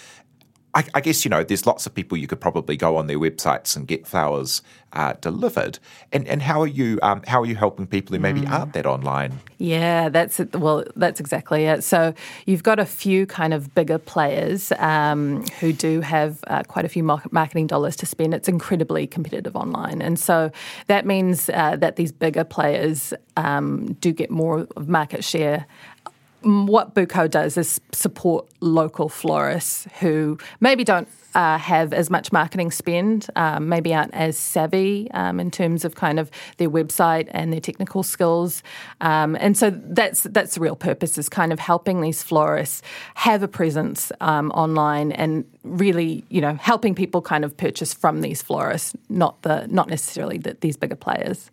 I, 0.75 0.85
I 0.95 1.01
guess 1.01 1.25
you 1.25 1.29
know 1.29 1.43
there's 1.43 1.67
lots 1.67 1.87
of 1.87 1.95
people 1.95 2.17
you 2.17 2.27
could 2.27 2.41
probably 2.41 2.77
go 2.77 2.97
on 2.97 3.07
their 3.07 3.19
websites 3.19 3.77
and 3.77 3.87
get 3.87 4.07
flowers 4.07 4.63
uh, 4.93 5.15
delivered. 5.21 5.79
And 6.13 6.27
and 6.27 6.43
how 6.43 6.61
are 6.61 6.67
you 6.67 6.99
um, 7.03 7.23
how 7.27 7.43
are 7.43 7.47
you 7.47 7.57
helping 7.57 7.87
people 7.87 8.15
who 8.15 8.21
maybe 8.21 8.47
aren't 8.47 8.73
that 8.73 8.87
online? 8.87 9.39
Yeah, 9.59 10.09
that's 10.09 10.41
it. 10.41 10.55
Well, 10.57 10.85
that's 10.97 11.21
exactly 11.21 11.65
it. 11.65 11.85
So 11.85 12.15
you've 12.47 12.63
got 12.63 12.79
a 12.79 12.87
few 12.87 13.27
kind 13.27 13.55
of 13.55 13.75
bigger 13.75 13.99
players 13.99 14.73
um, 14.79 15.45
who 15.61 15.73
do 15.73 16.01
have 16.01 16.39
uh, 16.47 16.63
quite 16.65 16.85
a 16.85 16.89
few 16.89 17.03
marketing 17.03 17.67
dollars 17.67 17.97
to 17.97 18.07
spend. 18.07 18.35
It's 18.35 18.49
incredibly 18.49 19.07
competitive 19.07 19.57
online, 19.57 20.03
and 20.03 20.19
so 20.19 20.51
that 20.87 21.07
means 21.07 21.49
uh, 21.51 21.77
that 21.77 21.97
these 21.97 22.13
bigger 22.13 22.45
players 22.45 23.13
um, 23.37 23.95
do 23.95 24.13
get 24.13 24.31
more 24.31 24.67
of 24.77 24.89
market 24.89 25.25
share. 25.25 25.67
What 26.43 26.95
Buko 26.95 27.31
does 27.31 27.57
is 27.57 27.81
support 27.93 28.49
local 28.61 29.09
florists 29.09 29.87
who 30.01 30.39
maybe 30.61 30.85
don't 30.85 31.09
uh, 31.35 31.59
have 31.59 31.93
as 31.93 32.11
much 32.11 32.33
marketing 32.33 32.71
spend, 32.71 33.29
um, 33.37 33.69
maybe 33.69 33.95
aren't 33.95 34.15
as 34.15 34.37
savvy 34.37 35.11
um, 35.13 35.39
in 35.39 35.51
terms 35.51 35.85
of 35.85 35.95
kind 35.95 36.19
of 36.19 36.31
their 36.57 36.71
website 36.71 37.29
and 37.31 37.53
their 37.53 37.61
technical 37.61 38.03
skills, 38.03 38.63
um, 39.01 39.37
and 39.37 39.57
so 39.57 39.71
that's 39.71 40.23
that's 40.25 40.55
the 40.55 40.61
real 40.61 40.77
purpose 40.77 41.19
is 41.19 41.29
kind 41.29 41.53
of 41.53 41.59
helping 41.59 42.01
these 42.01 42.23
florists 42.23 42.83
have 43.15 43.43
a 43.43 43.49
presence 43.49 44.11
um, 44.21 44.51
online 44.53 45.13
and 45.13 45.45
really 45.63 46.25
you 46.31 46.41
know 46.41 46.55
helping 46.55 46.95
people 46.95 47.23
kind 47.23 47.45
of 47.45 47.57
purchase 47.57 47.95
from 47.95 48.23
these 48.23 48.43
florists, 48.43 48.95
not 49.09 49.41
the 49.43 49.67
not 49.69 49.89
necessarily 49.89 50.39
the, 50.39 50.57
these 50.61 50.77
bigger 50.77 50.97
players. 50.97 51.51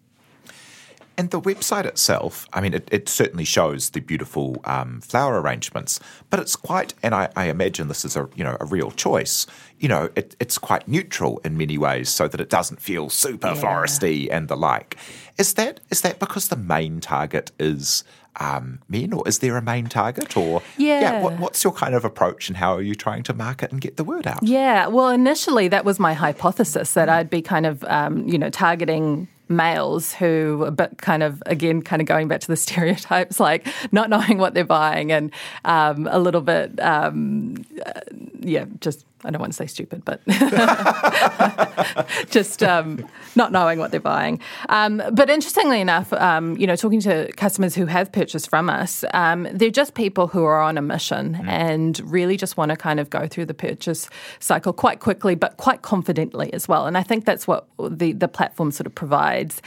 And 1.19 1.31
the 1.31 1.41
website 1.41 1.85
itself, 1.85 2.45
I 2.53 2.61
mean, 2.61 2.75
it, 2.75 2.87
it 2.91 3.09
certainly 3.09 3.43
shows 3.43 3.89
the 3.89 4.01
beautiful 4.01 4.61
um, 4.65 5.01
flower 5.01 5.41
arrangements, 5.41 5.99
but 6.29 6.39
it's 6.39 6.55
quite, 6.55 6.93
and 7.01 7.15
I, 7.15 7.29
I 7.35 7.45
imagine 7.45 7.87
this 7.87 8.05
is 8.05 8.15
a 8.15 8.29
you 8.35 8.43
know 8.43 8.55
a 8.59 8.65
real 8.65 8.91
choice. 8.91 9.47
You 9.79 9.87
know, 9.89 10.09
it, 10.15 10.35
it's 10.39 10.59
quite 10.59 10.87
neutral 10.87 11.39
in 11.43 11.57
many 11.57 11.77
ways, 11.77 12.09
so 12.09 12.27
that 12.27 12.39
it 12.39 12.49
doesn't 12.51 12.81
feel 12.81 13.09
super 13.09 13.47
floresty 13.55 14.27
and 14.31 14.47
the 14.47 14.55
like. 14.55 14.95
Is 15.39 15.55
that 15.55 15.79
is 15.89 16.01
that 16.01 16.19
because 16.19 16.49
the 16.49 16.55
main 16.55 16.99
target 16.99 17.51
is 17.59 18.03
um, 18.39 18.79
men, 18.87 19.11
or 19.13 19.27
is 19.27 19.39
there 19.39 19.57
a 19.57 19.61
main 19.63 19.87
target, 19.87 20.37
or 20.37 20.61
Yeah. 20.77 21.23
what, 21.23 21.39
what's 21.39 21.63
your 21.63 21.73
kind 21.73 21.95
of 21.95 22.05
approach, 22.05 22.47
and 22.49 22.57
how 22.57 22.75
are 22.75 22.81
you 22.83 22.93
trying 22.93 23.23
to 23.23 23.33
market 23.33 23.71
and 23.71 23.81
get 23.81 23.97
the 23.97 24.03
word 24.03 24.27
out? 24.27 24.43
Yeah, 24.43 24.85
well, 24.85 25.09
initially 25.09 25.67
that 25.69 25.83
was 25.83 25.99
my 25.99 26.13
hypothesis 26.13 26.93
that 26.93 27.09
I'd 27.09 27.31
be 27.31 27.41
kind 27.41 27.65
of, 27.65 27.83
um, 27.85 28.27
you 28.27 28.37
know, 28.37 28.51
targeting 28.51 29.27
males 29.49 30.13
who, 30.13 30.71
but 30.71 30.97
kind 30.97 31.23
of, 31.23 31.41
again, 31.45 31.81
kind 31.81 32.01
of 32.01 32.07
going 32.07 32.27
back 32.27 32.41
to 32.41 32.47
the 32.47 32.57
stereotypes, 32.67 33.39
like 33.39 33.67
not 33.91 34.09
knowing 34.09 34.37
what 34.37 34.53
they're 34.53 34.63
buying 34.63 35.11
and 35.11 35.31
um, 35.65 36.07
a 36.11 36.19
little 36.19 36.41
bit, 36.41 36.79
um, 36.79 37.65
uh, 37.85 38.01
yeah, 38.39 38.65
just. 38.79 39.05
I 39.23 39.31
don't 39.31 39.39
want 39.39 39.51
to 39.51 39.57
say 39.57 39.65
stupid, 39.65 40.03
but 40.05 40.25
just 42.29 42.61
um, 42.61 43.07
not 43.35 43.51
knowing 43.51 43.79
what 43.79 43.89
they're 43.89 43.99
buying. 43.99 44.39
Um, 44.69 45.01
but 45.11 45.29
interestingly 45.29 45.81
enough, 45.81 46.13
um, 46.13 46.55
you 46.57 46.67
know, 46.67 46.75
talking 46.75 47.01
to 47.01 47.31
customers 47.33 47.73
who 47.73 47.87
have 47.87 48.11
purchased 48.11 48.49
from 48.49 48.69
us, 48.69 49.03
um, 49.13 49.47
they're 49.51 49.71
just 49.71 49.95
people 49.95 50.27
who 50.27 50.43
are 50.43 50.61
on 50.61 50.77
a 50.77 50.81
mission 50.81 51.35
and 51.47 51.99
really 52.11 52.37
just 52.37 52.57
want 52.57 52.69
to 52.69 52.77
kind 52.77 52.99
of 52.99 53.09
go 53.09 53.27
through 53.27 53.45
the 53.45 53.55
purchase 53.55 54.07
cycle 54.39 54.71
quite 54.71 54.99
quickly, 54.99 55.33
but 55.33 55.57
quite 55.57 55.81
confidently 55.81 56.53
as 56.53 56.67
well. 56.67 56.85
And 56.85 56.97
I 56.97 57.03
think 57.03 57.25
that's 57.25 57.47
what 57.47 57.65
the 57.79 58.13
the 58.13 58.27
platform 58.27 58.71
sort 58.71 58.85
of 58.85 58.93
provides. 58.93 59.61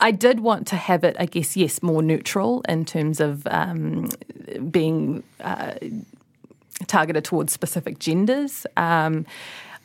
I 0.00 0.10
did 0.10 0.40
want 0.40 0.66
to 0.68 0.76
have 0.76 1.02
it, 1.02 1.16
I 1.18 1.26
guess, 1.26 1.56
yes, 1.56 1.82
more 1.82 2.02
neutral 2.02 2.62
in 2.68 2.84
terms 2.84 3.20
of 3.20 3.46
um, 3.46 4.10
being 4.70 5.22
targeted 6.86 7.24
towards 7.24 7.52
specific 7.52 7.98
genders. 7.98 8.66
Um, 8.76 9.26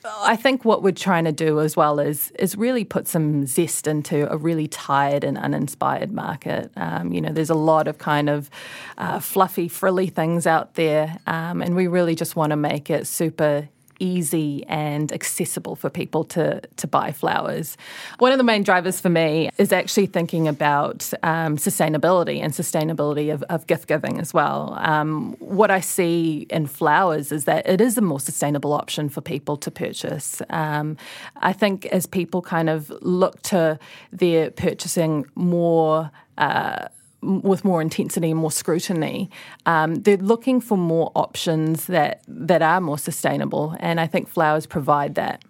I 0.05 0.35
think 0.35 0.63
what 0.63 0.83
we're 0.83 0.91
trying 0.91 1.25
to 1.25 1.31
do 1.31 1.59
as 1.59 1.75
well 1.75 1.99
is 1.99 2.31
is 2.39 2.55
really 2.55 2.83
put 2.83 3.07
some 3.07 3.45
zest 3.45 3.87
into 3.87 4.31
a 4.31 4.37
really 4.37 4.67
tired 4.67 5.23
and 5.23 5.37
uninspired 5.37 6.11
market. 6.11 6.71
Um, 6.75 7.13
you 7.13 7.21
know, 7.21 7.31
there's 7.31 7.49
a 7.49 7.55
lot 7.55 7.87
of 7.87 7.97
kind 7.97 8.29
of 8.29 8.49
uh, 8.97 9.19
fluffy, 9.19 9.67
frilly 9.67 10.07
things 10.07 10.47
out 10.47 10.75
there, 10.75 11.17
um, 11.27 11.61
and 11.61 11.75
we 11.75 11.87
really 11.87 12.15
just 12.15 12.35
want 12.35 12.51
to 12.51 12.55
make 12.55 12.89
it 12.89 13.07
super 13.07 13.67
easy 13.99 14.63
and 14.67 15.11
accessible 15.11 15.75
for 15.75 15.89
people 15.89 16.23
to 16.23 16.61
to 16.77 16.87
buy 16.87 17.11
flowers. 17.11 17.77
One 18.19 18.31
of 18.31 18.37
the 18.37 18.43
main 18.43 18.63
drivers 18.63 18.99
for 18.99 19.09
me 19.09 19.49
is 19.57 19.71
actually 19.71 20.07
thinking 20.07 20.47
about 20.47 21.11
um, 21.23 21.57
sustainability 21.57 22.41
and 22.41 22.53
sustainability 22.53 23.33
of, 23.33 23.43
of 23.43 23.67
gift 23.67 23.87
giving 23.87 24.19
as 24.19 24.33
well. 24.33 24.77
Um, 24.79 25.35
what 25.39 25.71
I 25.71 25.79
see 25.79 26.47
in 26.49 26.67
flowers 26.67 27.31
is 27.31 27.45
that 27.45 27.67
it 27.67 27.81
is 27.81 27.97
a 27.97 28.01
more 28.01 28.19
sustainable 28.19 28.73
option 28.73 29.09
for 29.09 29.21
people 29.21 29.57
to 29.57 29.71
purchase. 29.71 30.41
Um, 30.49 30.97
I 31.37 31.53
think 31.53 31.85
as 31.87 32.05
people 32.05 32.41
kind 32.41 32.69
of 32.69 32.89
look 33.01 33.41
to 33.43 33.79
their 34.11 34.51
purchasing 34.51 35.25
more. 35.35 36.11
Uh, 36.37 36.87
with 37.21 37.65
more 37.65 37.81
intensity 37.81 38.31
and 38.31 38.39
more 38.39 38.51
scrutiny, 38.51 39.29
um, 39.65 39.95
they're 39.95 40.17
looking 40.17 40.61
for 40.61 40.77
more 40.77 41.11
options 41.15 41.87
that 41.87 42.21
that 42.27 42.61
are 42.61 42.81
more 42.81 42.97
sustainable, 42.97 43.75
and 43.79 43.99
I 43.99 44.07
think 44.07 44.27
flowers 44.27 44.65
provide 44.65 45.15
that. 45.15 45.43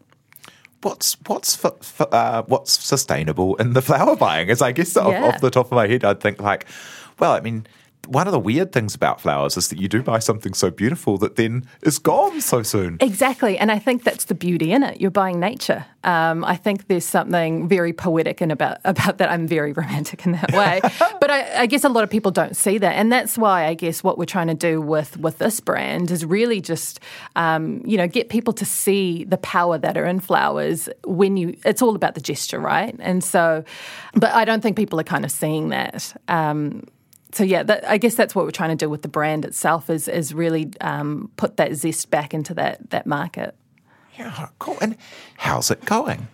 What's 0.81 1.17
what's 1.25 1.63
f- 1.63 1.73
f- 1.81 2.13
uh, 2.13 2.43
what's 2.43 2.71
sustainable 2.83 3.55
in 3.55 3.73
the 3.73 3.81
flower 3.81 4.15
buying? 4.15 4.49
Is 4.49 4.61
I 4.61 4.71
guess 4.71 4.95
off, 4.95 5.13
off 5.15 5.41
the 5.41 5.49
top 5.49 5.65
of 5.67 5.71
my 5.73 5.87
head, 5.87 6.05
I'd 6.05 6.21
think 6.21 6.41
like, 6.41 6.65
well, 7.19 7.31
I 7.31 7.41
mean, 7.41 7.65
one 8.07 8.27
of 8.27 8.33
the 8.33 8.39
weird 8.39 8.71
things 8.71 8.95
about 8.95 9.19
flowers 9.19 9.57
is 9.57 9.67
that 9.67 9.79
you 9.79 9.87
do 9.87 10.01
buy 10.01 10.19
something 10.19 10.53
so 10.53 10.71
beautiful 10.71 11.17
that 11.17 11.35
then 11.35 11.67
is 11.81 11.99
gone 11.99 12.41
so 12.41 12.63
soon. 12.63 12.97
Exactly, 13.01 13.57
and 13.57 13.71
I 13.71 13.79
think 13.79 14.03
that's 14.03 14.25
the 14.25 14.35
beauty 14.35 14.71
in 14.71 14.83
it. 14.83 15.01
You're 15.01 15.11
buying 15.11 15.39
nature. 15.39 15.85
Um, 16.03 16.45
I 16.45 16.55
think 16.55 16.87
there's 16.87 17.05
something 17.05 17.67
very 17.67 17.91
poetic 17.91 18.39
and 18.39 18.51
about 18.51 18.77
about 18.85 19.17
that. 19.17 19.29
I'm 19.29 19.47
very 19.47 19.73
romantic 19.73 20.25
in 20.25 20.33
that 20.33 20.51
way, 20.53 20.79
but 21.19 21.29
I, 21.29 21.61
I 21.61 21.65
guess 21.65 21.83
a 21.83 21.89
lot 21.89 22.03
of 22.03 22.09
people 22.09 22.31
don't 22.31 22.55
see 22.55 22.77
that, 22.77 22.95
and 22.95 23.11
that's 23.11 23.37
why 23.37 23.65
I 23.65 23.73
guess 23.73 24.03
what 24.03 24.17
we're 24.17 24.25
trying 24.25 24.47
to 24.47 24.53
do 24.53 24.81
with 24.81 25.17
with 25.17 25.37
this 25.37 25.59
brand 25.59 26.11
is 26.11 26.25
really 26.25 26.61
just 26.61 26.99
um, 27.35 27.81
you 27.85 27.97
know 27.97 28.07
get 28.07 28.29
people 28.29 28.53
to 28.53 28.65
see 28.65 29.25
the 29.25 29.37
power 29.37 29.77
that 29.77 29.97
are 29.97 30.05
in 30.05 30.19
flowers 30.19 30.89
when 31.03 31.37
you. 31.37 31.57
It's 31.65 31.81
all 31.81 31.95
about 31.95 32.15
the 32.15 32.21
gesture, 32.21 32.59
right? 32.59 32.95
And 32.99 33.23
so, 33.23 33.63
but 34.13 34.31
I 34.33 34.45
don't 34.45 34.61
think 34.61 34.77
people 34.77 34.99
are 34.99 35.03
kind 35.03 35.25
of 35.25 35.31
seeing 35.31 35.69
that. 35.69 36.15
Um, 36.27 36.83
so 37.31 37.43
yeah, 37.43 37.63
that, 37.63 37.87
I 37.87 37.97
guess 37.97 38.15
that's 38.15 38.33
what 38.33 38.45
we're 38.45 38.51
trying 38.51 38.69
to 38.77 38.85
do 38.85 38.89
with 38.89 39.01
the 39.01 39.07
brand 39.07 39.45
itself 39.45 39.89
is 39.89 40.07
is 40.07 40.33
really 40.33 40.71
um, 40.81 41.31
put 41.37 41.57
that 41.57 41.73
zest 41.75 42.09
back 42.09 42.33
into 42.33 42.53
that 42.55 42.89
that 42.89 43.05
market. 43.05 43.55
Yeah, 44.17 44.47
cool. 44.59 44.77
And 44.81 44.97
how's 45.37 45.69
it 45.69 45.85
going? 45.85 46.27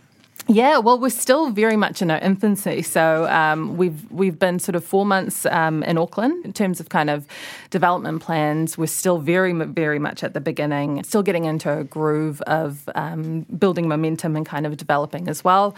Yeah, 0.48 0.80
well, 0.80 1.00
we're 1.00 1.10
still 1.10 1.52
very 1.52 1.78
much 1.78 2.02
in 2.02 2.12
our 2.12 2.18
infancy. 2.18 2.82
So 2.82 3.28
um, 3.30 3.78
we've 3.78 4.12
we've 4.12 4.38
been 4.38 4.60
sort 4.60 4.76
of 4.76 4.84
four 4.84 5.06
months 5.06 5.46
um, 5.46 5.84
in 5.84 5.98
Auckland 5.98 6.44
in 6.44 6.52
terms 6.52 6.82
of 6.82 6.90
kind 6.90 7.10
of 7.10 7.26
development 7.70 8.22
plans. 8.22 8.78
We're 8.78 8.88
still 8.88 9.20
very 9.20 9.54
very 9.54 10.00
much 10.00 10.22
at 10.22 10.34
the 10.34 10.42
beginning, 10.42 11.02
still 11.04 11.24
getting 11.24 11.46
into 11.46 11.72
a 11.72 11.86
groove 11.86 12.42
of 12.42 12.90
um, 12.94 13.46
building 13.58 13.88
momentum 13.88 14.36
and 14.36 14.46
kind 14.46 14.66
of 14.66 14.76
developing 14.76 15.30
as 15.30 15.46
well, 15.46 15.76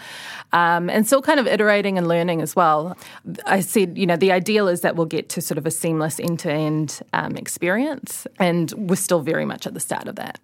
um, 0.52 0.90
and 0.90 1.06
still 1.06 1.22
kind 1.22 1.38
of 1.38 1.46
iterating 1.46 1.96
and 1.96 2.08
learning 2.08 2.42
as 2.42 2.56
well. 2.56 2.96
I 3.46 3.60
said, 3.60 3.96
you 3.96 4.06
know, 4.06 4.16
the 4.16 4.32
ideal 4.32 4.66
is 4.66 4.80
that 4.80 4.96
we'll 4.96 5.06
get 5.06 5.28
to 5.30 5.40
sort 5.40 5.58
of 5.58 5.66
a 5.66 5.70
seamless 5.70 6.18
end 6.18 6.40
to 6.40 6.50
end 6.50 7.02
experience, 7.36 8.26
and 8.40 8.72
we're 8.72 8.96
still 8.96 9.20
very 9.20 9.44
much 9.44 9.64
at 9.64 9.74
the 9.74 9.80
start 9.80 10.08
of 10.08 10.16
that. 10.16 10.40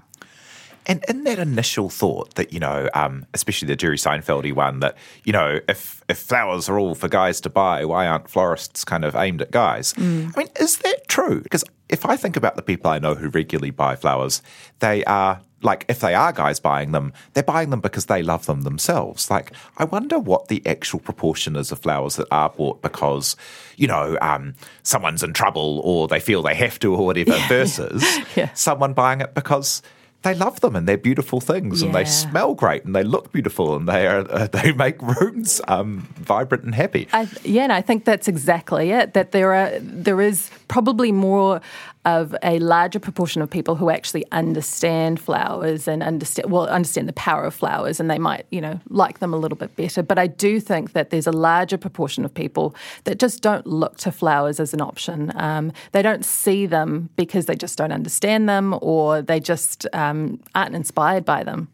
And 0.86 1.04
in 1.08 1.24
that 1.24 1.38
initial 1.38 1.88
thought 1.88 2.34
that, 2.34 2.52
you 2.52 2.60
know, 2.60 2.88
um, 2.94 3.26
especially 3.34 3.68
the 3.68 3.76
Jerry 3.76 3.96
Seinfeldy 3.96 4.52
one, 4.52 4.80
that, 4.80 4.96
you 5.24 5.32
know, 5.32 5.60
if, 5.68 6.02
if 6.08 6.18
flowers 6.18 6.68
are 6.68 6.78
all 6.78 6.94
for 6.94 7.08
guys 7.08 7.40
to 7.42 7.50
buy, 7.50 7.84
why 7.84 8.06
aren't 8.06 8.28
florists 8.28 8.84
kind 8.84 9.04
of 9.04 9.14
aimed 9.14 9.42
at 9.42 9.50
guys? 9.50 9.94
Mm. 9.94 10.32
I 10.34 10.38
mean, 10.40 10.48
is 10.60 10.78
that 10.78 11.08
true? 11.08 11.40
Because 11.40 11.64
if 11.88 12.06
I 12.06 12.16
think 12.16 12.36
about 12.36 12.56
the 12.56 12.62
people 12.62 12.90
I 12.90 12.98
know 12.98 13.14
who 13.14 13.28
regularly 13.28 13.70
buy 13.70 13.96
flowers, 13.96 14.42
they 14.80 15.04
are 15.04 15.40
like 15.62 15.84
if 15.88 16.00
they 16.00 16.14
are 16.14 16.32
guys 16.32 16.60
buying 16.60 16.92
them, 16.92 17.12
they're 17.32 17.42
buying 17.42 17.70
them 17.70 17.80
because 17.80 18.06
they 18.06 18.22
love 18.22 18.46
them 18.46 18.62
themselves. 18.62 19.30
Like, 19.30 19.52
I 19.78 19.84
wonder 19.84 20.18
what 20.18 20.48
the 20.48 20.62
actual 20.66 20.98
proportion 20.98 21.56
is 21.56 21.72
of 21.72 21.78
flowers 21.78 22.16
that 22.16 22.26
are 22.30 22.50
bought 22.50 22.82
because, 22.82 23.36
you 23.76 23.86
know, 23.86 24.18
um, 24.20 24.54
someone's 24.82 25.22
in 25.22 25.32
trouble 25.32 25.80
or 25.84 26.08
they 26.08 26.20
feel 26.20 26.42
they 26.42 26.54
have 26.54 26.78
to 26.80 26.94
or 26.94 27.06
whatever, 27.06 27.30
yeah, 27.36 27.48
versus 27.48 28.04
yeah. 28.36 28.52
someone 28.54 28.92
buying 28.92 29.20
it 29.20 29.34
because 29.34 29.82
they 30.22 30.34
love 30.34 30.60
them 30.60 30.76
and 30.76 30.88
they're 30.88 30.96
beautiful 30.96 31.40
things 31.40 31.80
yeah. 31.80 31.86
and 31.86 31.94
they 31.94 32.04
smell 32.04 32.54
great 32.54 32.84
and 32.84 32.94
they 32.94 33.02
look 33.02 33.32
beautiful 33.32 33.76
and 33.76 33.88
they 33.88 34.06
are 34.06 34.26
uh, 34.30 34.46
they 34.52 34.72
make 34.72 35.00
rooms 35.02 35.60
um, 35.68 36.08
vibrant 36.16 36.64
and 36.64 36.74
happy. 36.74 37.08
I, 37.12 37.28
yeah, 37.44 37.64
and 37.64 37.72
I 37.72 37.80
think 37.80 38.04
that's 38.04 38.28
exactly 38.28 38.90
it. 38.90 39.14
That 39.14 39.32
there 39.32 39.54
are 39.54 39.78
there 39.80 40.20
is 40.20 40.50
probably 40.68 41.12
more 41.12 41.60
of 42.04 42.34
a 42.42 42.58
larger 42.58 42.98
proportion 42.98 43.42
of 43.42 43.48
people 43.48 43.76
who 43.76 43.88
actually 43.88 44.24
understand 44.32 45.20
flowers 45.20 45.86
and 45.86 46.02
understand 46.02 46.50
well 46.50 46.66
understand 46.66 47.08
the 47.08 47.12
power 47.12 47.44
of 47.44 47.54
flowers 47.54 48.00
and 48.00 48.10
they 48.10 48.18
might 48.18 48.44
you 48.50 48.60
know 48.60 48.80
like 48.88 49.20
them 49.20 49.32
a 49.32 49.36
little 49.36 49.56
bit 49.56 49.74
better. 49.76 50.02
But 50.02 50.18
I 50.18 50.26
do 50.26 50.58
think 50.58 50.92
that 50.92 51.10
there's 51.10 51.26
a 51.26 51.32
larger 51.32 51.78
proportion 51.78 52.24
of 52.24 52.34
people 52.34 52.74
that 53.04 53.18
just 53.18 53.42
don't 53.42 53.66
look 53.66 53.98
to 53.98 54.10
flowers 54.10 54.58
as 54.58 54.74
an 54.74 54.80
option. 54.80 55.32
Um, 55.36 55.72
they 55.92 56.02
don't 56.02 56.24
see 56.24 56.66
them 56.66 57.08
because 57.16 57.46
they 57.46 57.56
just 57.56 57.78
don't 57.78 57.92
understand 57.92 58.48
them 58.48 58.76
or 58.82 59.22
they 59.22 59.38
just 59.38 59.86
um, 59.92 60.40
aren't 60.54 60.74
inspired 60.74 61.24
by 61.24 61.44
them. 61.44 61.68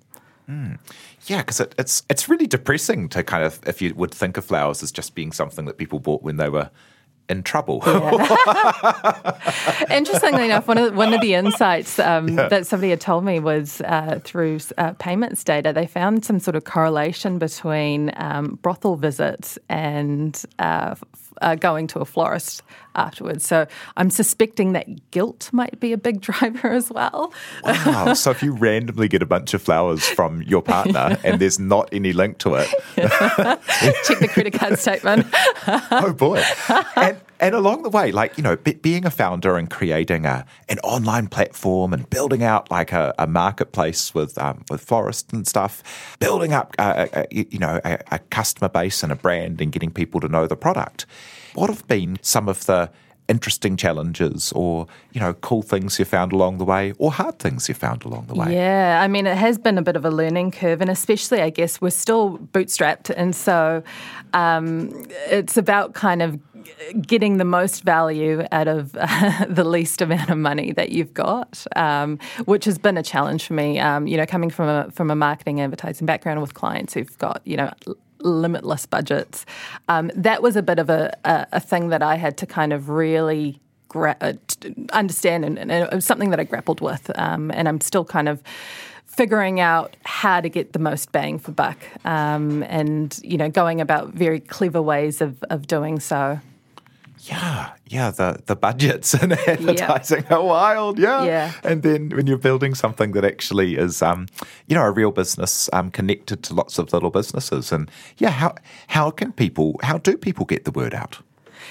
Mm. 0.49 0.79
Yeah, 1.27 1.39
because 1.39 1.61
it, 1.61 1.75
it's 1.79 2.03
it's 2.09 2.29
really 2.29 2.47
depressing 2.47 3.09
to 3.11 3.23
kind 3.23 3.45
of 3.45 3.61
if 3.67 3.83
you 3.83 3.95
would 3.95 4.15
think 4.15 4.37
of 4.37 4.45
flowers 4.45 4.83
as 4.83 4.91
just 4.91 5.15
being 5.15 5.33
something 5.33 5.67
that 5.67 5.77
people 5.77 6.01
bought 6.01 6.23
when 6.23 6.37
they 6.37 6.49
were 6.49 6.71
in 7.29 7.43
trouble. 7.43 7.83
Yeah. 7.87 9.39
Interestingly 9.91 10.47
enough, 10.47 10.67
one 10.67 10.79
of 10.79 10.91
the, 10.91 10.97
one 10.97 11.13
of 11.13 11.21
the 11.21 11.35
insights 11.35 11.99
um, 11.99 12.29
yeah. 12.29 12.49
that 12.49 12.67
somebody 12.67 12.91
had 12.91 13.01
told 13.01 13.25
me 13.25 13.39
was 13.41 13.81
uh, 13.83 14.21
through 14.25 14.59
uh, 14.79 14.93
payments 14.95 15.45
data. 15.45 15.73
They 15.73 15.87
found 15.87 16.25
some 16.25 16.39
sort 16.39 16.57
of 16.57 16.65
correlation 16.65 17.39
between 17.39 18.13
um, 18.17 18.59
brothel 18.63 18.97
visits 18.97 19.59
and 19.69 20.43
uh, 20.59 20.95
uh, 21.41 21.55
going 21.55 21.87
to 21.89 22.01
a 22.01 22.05
florist 22.05 22.63
afterwards. 22.95 23.47
So 23.47 23.67
I'm 23.97 24.11
suspecting 24.11 24.73
that 24.73 25.11
guilt 25.11 25.51
might 25.53 25.79
be 25.81 25.93
a 25.93 25.99
big 25.99 26.21
driver 26.29 26.71
as 26.71 26.91
well. 26.91 27.33
Wow. 27.65 28.13
so 28.15 28.31
if 28.31 28.43
you 28.43 28.53
randomly 28.53 29.09
get 29.09 29.23
a 29.23 29.27
bunch 29.27 29.55
of 29.55 29.63
flowers 29.63 30.07
from 30.07 30.43
your 30.43 30.63
partner 30.63 31.19
and 31.25 31.41
there's 31.41 31.59
not 31.59 31.89
any 31.93 32.13
link 32.13 32.39
to 32.39 32.55
it, 32.57 32.69
check 32.97 34.19
the 34.19 34.29
credit 34.33 34.55
card 34.55 34.79
statement. 34.79 35.27
oh 35.67 36.13
boy. 36.13 36.43
And, 36.97 37.21
and 37.41 37.55
along 37.55 37.83
the 37.83 37.91
way, 37.91 38.13
like, 38.13 38.37
you 38.37 38.43
know, 38.43 38.57
being 38.57 39.05
a 39.05 39.11
founder 39.11 39.57
and 39.57 39.71
creating 39.71 40.27
a, 40.27 40.45
an 40.69 40.79
online 40.81 41.29
platform 41.29 41.93
and 41.93 42.09
building 42.11 42.43
out 42.43 42.71
like 42.71 42.93
a, 42.93 43.15
a 43.19 43.27
marketplace 43.27 44.15
with 44.15 44.37
um, 44.39 44.65
with 44.71 44.81
florists 44.81 45.33
and 45.33 45.47
stuff, 45.47 46.17
building 46.19 46.53
up, 46.53 46.75
a, 46.79 47.09
a, 47.13 47.27
you 47.31 47.59
know, 47.59 47.81
a, 47.85 47.99
a 48.11 48.19
customer 48.19 48.69
base 48.69 49.03
and 49.03 49.13
a 49.13 49.17
brand 49.17 49.61
and 49.61 49.73
getting 49.73 49.91
people 49.91 50.21
to 50.21 50.29
know 50.29 50.47
the 50.47 50.57
product. 50.57 51.07
What 51.55 51.71
have 51.71 51.87
been 51.87 52.19
some 52.23 52.49
of 52.49 52.67
the 52.67 52.91
interesting 53.29 53.77
challenges 53.77 54.53
or 54.53 54.87
you 55.13 55.21
know 55.21 55.35
cool 55.35 55.61
things 55.61 55.99
you 55.99 56.05
found 56.05 56.33
along 56.33 56.57
the 56.57 56.65
way 56.65 56.95
or 56.97 57.13
hard 57.13 57.39
things 57.39 57.69
you 57.69 57.75
found 57.75 58.03
along 58.05 58.27
the 58.27 58.35
way 58.35 58.55
yeah 58.55 59.01
i 59.03 59.07
mean 59.07 59.27
it 59.27 59.37
has 59.37 59.59
been 59.59 59.77
a 59.77 59.83
bit 59.83 59.97
of 59.97 60.05
a 60.07 60.11
learning 60.11 60.51
curve 60.51 60.81
and 60.81 60.89
especially 60.89 61.43
i 61.43 61.51
guess 61.51 61.79
we're 61.79 61.91
still 61.91 62.39
bootstrapped 62.39 63.11
and 63.17 63.37
so 63.37 63.83
um, 64.33 64.91
it's 65.31 65.57
about 65.57 65.95
kind 65.95 66.23
of 66.23 66.39
getting 67.01 67.37
the 67.37 67.45
most 67.45 67.83
value 67.83 68.45
out 68.53 68.69
of 68.69 68.97
uh, 68.97 69.45
the 69.49 69.65
least 69.65 70.01
amount 70.01 70.31
of 70.31 70.39
money 70.39 70.73
that 70.73 70.91
you've 70.91 71.15
got, 71.15 71.67
um, 71.77 72.19
which 72.45 72.65
has 72.65 72.79
been 72.79 72.97
a 72.97 73.03
challenge 73.03 73.47
for 73.47 73.55
me. 73.55 73.79
Um, 73.79 74.07
you 74.07 74.17
know, 74.17 74.27
coming 74.27 74.51
from 74.51 74.69
a 74.69 74.91
from 74.91 75.11
a 75.11 75.17
marketing 75.17 75.61
advertising 75.61 76.07
background 76.07 76.41
with 76.41 76.55
clients 76.55 76.95
who've 76.95 77.19
got 77.19 77.43
you 77.45 77.57
know 77.57 77.73
limitless 78.21 78.87
budgets, 78.87 79.47
um, 79.89 80.11
that 80.15 80.43
was 80.43 80.57
a 80.57 80.63
bit 80.63 80.79
of 80.79 80.91
a, 80.91 81.17
a, 81.25 81.47
a 81.53 81.61
thing 81.61 81.89
that 81.89 82.03
I 82.03 82.17
had 82.17 82.37
to 82.39 82.47
kind 82.47 82.73
of 82.73 82.89
really 82.89 83.61
gra- 83.89 84.17
uh, 84.21 84.35
understand, 84.93 85.45
and, 85.45 85.59
and, 85.59 85.71
it 85.71 85.93
was 85.93 86.05
something 86.05 86.31
that 86.31 86.41
I 86.41 86.45
grappled 86.45 86.81
with, 86.81 87.11
um, 87.19 87.51
and 87.51 87.69
I'm 87.69 87.81
still 87.81 88.05
kind 88.05 88.29
of 88.29 88.43
figuring 89.07 89.59
out 89.59 89.97
how 90.05 90.41
to 90.41 90.49
get 90.49 90.75
the 90.75 90.79
most 90.79 91.11
bang 91.11 91.41
for 91.41 91.51
buck 91.51 91.77
um, 92.05 92.63
and 92.69 93.19
you 93.25 93.37
know 93.37 93.49
going 93.49 93.81
about 93.81 94.11
very 94.11 94.39
clever 94.39 94.81
ways 94.81 95.21
of, 95.21 95.43
of 95.51 95.67
doing 95.67 95.99
so 95.99 96.39
yeah, 97.29 97.73
yeah, 97.87 98.11
the, 98.11 98.43
the 98.47 98.57
budgets 98.57 99.15
and 99.23 99.33
advertising 99.33 100.25
are 100.31 100.43
wild, 100.43 100.99
yeah. 100.99 101.25
yeah. 101.25 101.53
And 101.63 101.83
then 101.83 102.11
when 102.11 102.27
you're 102.27 102.39
building 102.39 102.75
something 102.75 103.13
that 103.13 103.25
actually 103.25 103.77
is, 103.77 104.03
um, 104.03 104.27
you 104.67 104.75
know, 104.75 104.83
a 104.83 104.91
real 104.91 105.11
business 105.11 105.69
um, 105.73 105.91
connected 105.91 106.43
to 106.45 106.55
lots 106.55 106.79
of 106.79 106.93
little 106.93 107.11
businesses, 107.11 107.73
and 107.73 107.91
yeah, 108.17 108.31
how 108.31 108.55
how 108.89 109.11
can 109.11 109.33
people, 109.33 109.79
how 109.83 109.99
do 109.99 110.17
people 110.17 110.45
get 110.45 110.65
the 110.65 110.71
word 110.71 110.95
out? 110.95 111.19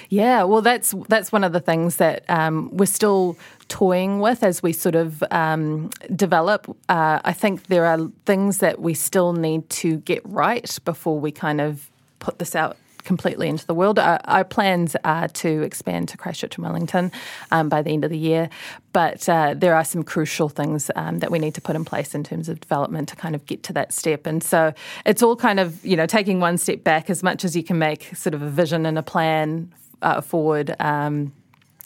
Yeah, 0.08 0.44
well, 0.44 0.62
that's 0.62 0.94
that's 1.08 1.32
one 1.32 1.44
of 1.44 1.52
the 1.52 1.60
things 1.60 1.96
that 1.96 2.24
um, 2.28 2.70
we're 2.72 2.86
still 2.86 3.36
toying 3.68 4.20
with 4.20 4.42
as 4.42 4.62
we 4.62 4.72
sort 4.72 4.94
of 4.94 5.22
um, 5.30 5.90
develop. 6.14 6.68
Uh, 6.88 7.20
I 7.24 7.32
think 7.32 7.66
there 7.66 7.84
are 7.84 7.98
things 8.24 8.58
that 8.58 8.80
we 8.80 8.94
still 8.94 9.32
need 9.32 9.68
to 9.70 9.98
get 9.98 10.22
right 10.24 10.78
before 10.84 11.18
we 11.18 11.32
kind 11.32 11.60
of 11.60 11.90
put 12.20 12.38
this 12.38 12.54
out 12.54 12.76
completely 13.08 13.48
into 13.48 13.66
the 13.66 13.72
world. 13.74 13.98
Our, 13.98 14.20
our 14.26 14.44
plans 14.44 14.94
are 15.02 15.28
to 15.28 15.62
expand 15.62 16.10
to 16.10 16.18
Christchurch 16.18 16.58
and 16.58 16.64
Wellington 16.66 17.10
um, 17.50 17.70
by 17.70 17.80
the 17.80 17.90
end 17.90 18.04
of 18.04 18.10
the 18.10 18.18
year, 18.18 18.50
but 18.92 19.26
uh, 19.30 19.54
there 19.56 19.74
are 19.74 19.82
some 19.82 20.02
crucial 20.02 20.50
things 20.50 20.90
um, 20.94 21.20
that 21.20 21.30
we 21.30 21.38
need 21.38 21.54
to 21.54 21.62
put 21.62 21.74
in 21.74 21.86
place 21.86 22.14
in 22.14 22.22
terms 22.22 22.50
of 22.50 22.60
development 22.60 23.08
to 23.08 23.16
kind 23.16 23.34
of 23.34 23.46
get 23.46 23.62
to 23.62 23.72
that 23.72 23.94
step. 23.94 24.26
And 24.26 24.42
so 24.42 24.74
it's 25.06 25.22
all 25.22 25.36
kind 25.36 25.58
of 25.58 25.82
you 25.84 25.96
know 25.96 26.04
taking 26.06 26.38
one 26.38 26.58
step 26.58 26.84
back 26.84 27.08
as 27.08 27.22
much 27.22 27.46
as 27.46 27.56
you 27.56 27.64
can 27.64 27.78
make 27.78 28.14
sort 28.14 28.34
of 28.34 28.42
a 28.42 28.50
vision 28.50 28.84
and 28.84 28.98
a 28.98 29.02
plan 29.02 29.72
uh, 30.02 30.20
forward. 30.20 30.76
Um, 30.78 31.32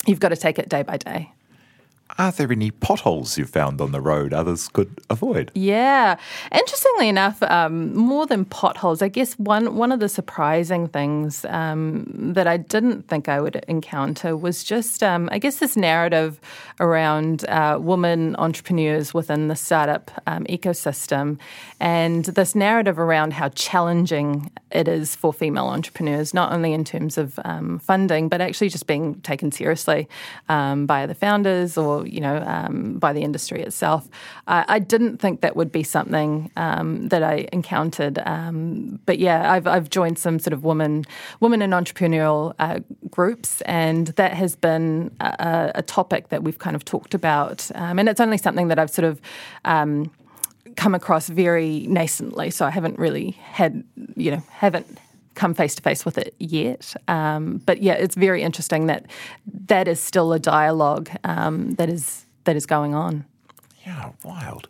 you've 0.06 0.20
got 0.20 0.30
to 0.30 0.36
take 0.36 0.58
it 0.58 0.68
day 0.68 0.82
by 0.82 0.96
day. 0.96 1.30
Are 2.18 2.30
there 2.30 2.52
any 2.52 2.70
potholes 2.70 3.38
you've 3.38 3.50
found 3.50 3.80
on 3.80 3.92
the 3.92 4.00
road 4.00 4.34
others 4.34 4.68
could 4.68 5.00
avoid? 5.08 5.50
Yeah, 5.54 6.16
interestingly 6.52 7.08
enough, 7.08 7.42
um, 7.44 7.94
more 7.96 8.26
than 8.26 8.44
potholes, 8.44 9.00
I 9.00 9.08
guess 9.08 9.34
one 9.34 9.76
one 9.76 9.92
of 9.92 10.00
the 10.00 10.08
surprising 10.08 10.88
things 10.88 11.44
um, 11.46 12.04
that 12.34 12.46
I 12.46 12.58
didn't 12.58 13.08
think 13.08 13.28
I 13.28 13.40
would 13.40 13.64
encounter 13.66 14.36
was 14.36 14.62
just, 14.62 15.02
um, 15.02 15.28
I 15.32 15.38
guess, 15.38 15.56
this 15.56 15.76
narrative 15.76 16.38
around 16.80 17.48
uh, 17.48 17.78
women 17.80 18.36
entrepreneurs 18.36 19.14
within 19.14 19.48
the 19.48 19.56
startup 19.56 20.10
um, 20.26 20.44
ecosystem, 20.44 21.38
and 21.80 22.26
this 22.26 22.54
narrative 22.54 22.98
around 22.98 23.32
how 23.32 23.48
challenging 23.50 24.50
it 24.70 24.88
is 24.88 25.16
for 25.16 25.32
female 25.32 25.66
entrepreneurs, 25.66 26.34
not 26.34 26.52
only 26.52 26.72
in 26.72 26.84
terms 26.84 27.16
of 27.16 27.38
um, 27.44 27.78
funding, 27.78 28.28
but 28.28 28.40
actually 28.40 28.68
just 28.68 28.86
being 28.86 29.20
taken 29.22 29.50
seriously 29.50 30.08
um, 30.48 30.86
by 30.86 31.06
the 31.06 31.14
founders 31.14 31.78
or 31.78 32.01
you 32.06 32.20
know, 32.20 32.42
um, 32.46 32.98
by 32.98 33.12
the 33.12 33.22
industry 33.22 33.62
itself. 33.62 34.08
I, 34.46 34.64
I, 34.68 34.78
didn't 34.78 35.18
think 35.18 35.40
that 35.40 35.56
would 35.56 35.70
be 35.70 35.82
something 35.82 36.50
um, 36.56 37.08
that 37.08 37.22
I 37.22 37.48
encountered. 37.52 38.18
Um, 38.24 39.00
but 39.06 39.18
yeah, 39.18 39.50
I've, 39.52 39.66
I've 39.66 39.90
joined 39.90 40.18
some 40.18 40.38
sort 40.38 40.52
of 40.52 40.64
women, 40.64 41.04
women 41.40 41.62
in 41.62 41.70
entrepreneurial 41.70 42.54
uh, 42.58 42.80
groups, 43.10 43.60
and 43.62 44.08
that 44.08 44.34
has 44.34 44.56
been 44.56 45.14
a, 45.20 45.72
a, 45.76 45.82
topic 45.82 46.28
that 46.28 46.42
we've 46.42 46.58
kind 46.58 46.76
of 46.76 46.84
talked 46.84 47.14
about. 47.14 47.70
Um, 47.74 47.98
and 47.98 48.08
it's 48.08 48.20
only 48.20 48.38
something 48.38 48.68
that 48.68 48.78
I've 48.78 48.90
sort 48.90 49.04
of 49.04 49.20
um, 49.64 50.10
come 50.76 50.94
across 50.94 51.28
very 51.28 51.86
nascently, 51.88 52.52
so 52.52 52.66
I 52.66 52.70
haven't 52.70 52.98
really 52.98 53.32
had, 53.32 53.84
you 54.16 54.30
know, 54.30 54.42
haven't 54.50 54.98
come 55.34 55.54
face 55.54 55.74
to 55.76 55.82
face 55.82 56.04
with 56.04 56.18
it 56.18 56.34
yet. 56.38 56.94
Um, 57.08 57.62
but 57.66 57.82
yeah, 57.82 57.94
it's 57.94 58.14
very 58.14 58.42
interesting 58.42 58.86
that 58.86 59.06
that 59.66 59.88
is 59.88 60.00
still 60.00 60.32
a 60.32 60.38
dialogue 60.38 61.10
um, 61.24 61.74
that 61.74 61.88
is 61.88 62.26
that 62.44 62.56
is 62.56 62.66
going 62.66 62.94
on. 62.94 63.24
Yeah, 63.86 64.12
wild. 64.24 64.68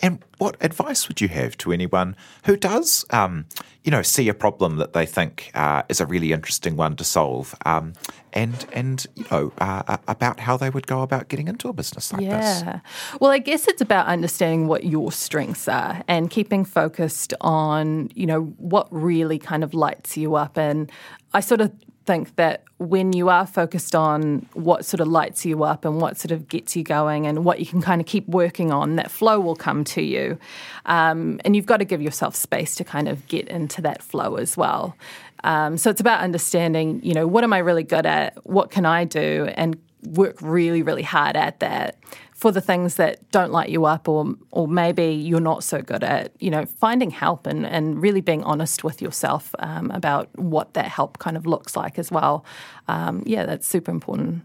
And 0.00 0.24
what 0.38 0.56
advice 0.60 1.08
would 1.08 1.20
you 1.20 1.28
have 1.28 1.56
to 1.58 1.72
anyone 1.72 2.16
who 2.44 2.56
does, 2.56 3.04
um, 3.10 3.46
you 3.84 3.90
know, 3.90 4.02
see 4.02 4.28
a 4.28 4.34
problem 4.34 4.76
that 4.76 4.92
they 4.92 5.06
think 5.06 5.50
uh, 5.54 5.82
is 5.88 6.00
a 6.00 6.06
really 6.06 6.32
interesting 6.32 6.76
one 6.76 6.96
to 6.96 7.04
solve, 7.04 7.54
um, 7.66 7.94
and 8.32 8.66
and 8.72 9.06
you 9.14 9.24
know 9.30 9.52
uh, 9.58 9.96
about 10.06 10.40
how 10.40 10.56
they 10.56 10.70
would 10.70 10.86
go 10.86 11.02
about 11.02 11.28
getting 11.28 11.48
into 11.48 11.68
a 11.68 11.72
business 11.72 12.12
like 12.12 12.22
yeah. 12.22 12.40
this? 12.40 12.62
Yeah. 12.62 12.80
Well, 13.20 13.30
I 13.30 13.38
guess 13.38 13.66
it's 13.66 13.80
about 13.80 14.06
understanding 14.06 14.68
what 14.68 14.84
your 14.84 15.10
strengths 15.10 15.68
are 15.68 16.02
and 16.06 16.30
keeping 16.30 16.64
focused 16.64 17.34
on, 17.40 18.10
you 18.14 18.26
know, 18.26 18.42
what 18.58 18.86
really 18.90 19.38
kind 19.38 19.64
of 19.64 19.74
lights 19.74 20.16
you 20.16 20.34
up. 20.34 20.56
And 20.58 20.90
I 21.34 21.40
sort 21.40 21.60
of 21.60 21.72
think 22.08 22.36
that 22.36 22.64
when 22.78 23.12
you 23.12 23.28
are 23.28 23.46
focused 23.46 23.94
on 23.94 24.46
what 24.54 24.86
sort 24.86 25.00
of 25.00 25.08
lights 25.08 25.44
you 25.44 25.62
up 25.62 25.84
and 25.84 26.00
what 26.00 26.16
sort 26.16 26.32
of 26.32 26.48
gets 26.48 26.74
you 26.74 26.82
going 26.82 27.26
and 27.26 27.44
what 27.44 27.60
you 27.60 27.66
can 27.66 27.82
kind 27.82 28.00
of 28.00 28.06
keep 28.06 28.26
working 28.26 28.72
on, 28.72 28.96
that 28.96 29.10
flow 29.10 29.38
will 29.38 29.54
come 29.54 29.84
to 29.84 30.00
you. 30.00 30.38
Um, 30.86 31.38
and 31.44 31.54
you've 31.54 31.66
got 31.66 31.76
to 31.76 31.84
give 31.84 32.00
yourself 32.00 32.34
space 32.34 32.74
to 32.76 32.84
kind 32.84 33.08
of 33.08 33.28
get 33.28 33.46
into 33.48 33.82
that 33.82 34.02
flow 34.02 34.36
as 34.36 34.56
well. 34.56 34.96
Um, 35.44 35.76
so 35.76 35.90
it's 35.90 36.00
about 36.00 36.20
understanding, 36.20 37.00
you 37.04 37.12
know, 37.12 37.26
what 37.26 37.44
am 37.44 37.52
I 37.52 37.58
really 37.58 37.84
good 37.84 38.06
at? 38.06 38.46
What 38.46 38.70
can 38.70 38.86
I 38.86 39.04
do? 39.04 39.50
And 39.54 39.76
work 40.02 40.40
really, 40.40 40.82
really 40.82 41.02
hard 41.02 41.36
at 41.36 41.60
that 41.60 41.96
for 42.38 42.52
the 42.52 42.60
things 42.60 42.94
that 42.94 43.28
don't 43.32 43.50
light 43.50 43.68
you 43.68 43.84
up 43.84 44.08
or 44.08 44.34
or 44.52 44.68
maybe 44.68 45.06
you're 45.06 45.40
not 45.40 45.64
so 45.64 45.82
good 45.82 46.04
at, 46.04 46.30
you 46.38 46.50
know, 46.50 46.64
finding 46.66 47.10
help 47.10 47.48
and, 47.48 47.66
and 47.66 48.00
really 48.00 48.20
being 48.20 48.44
honest 48.44 48.84
with 48.84 49.02
yourself 49.02 49.56
um, 49.58 49.90
about 49.90 50.28
what 50.38 50.74
that 50.74 50.86
help 50.86 51.18
kind 51.18 51.36
of 51.36 51.46
looks 51.46 51.74
like 51.74 51.98
as 51.98 52.12
well. 52.12 52.44
Um, 52.86 53.24
yeah, 53.26 53.44
that's 53.44 53.66
super 53.66 53.90
important. 53.90 54.44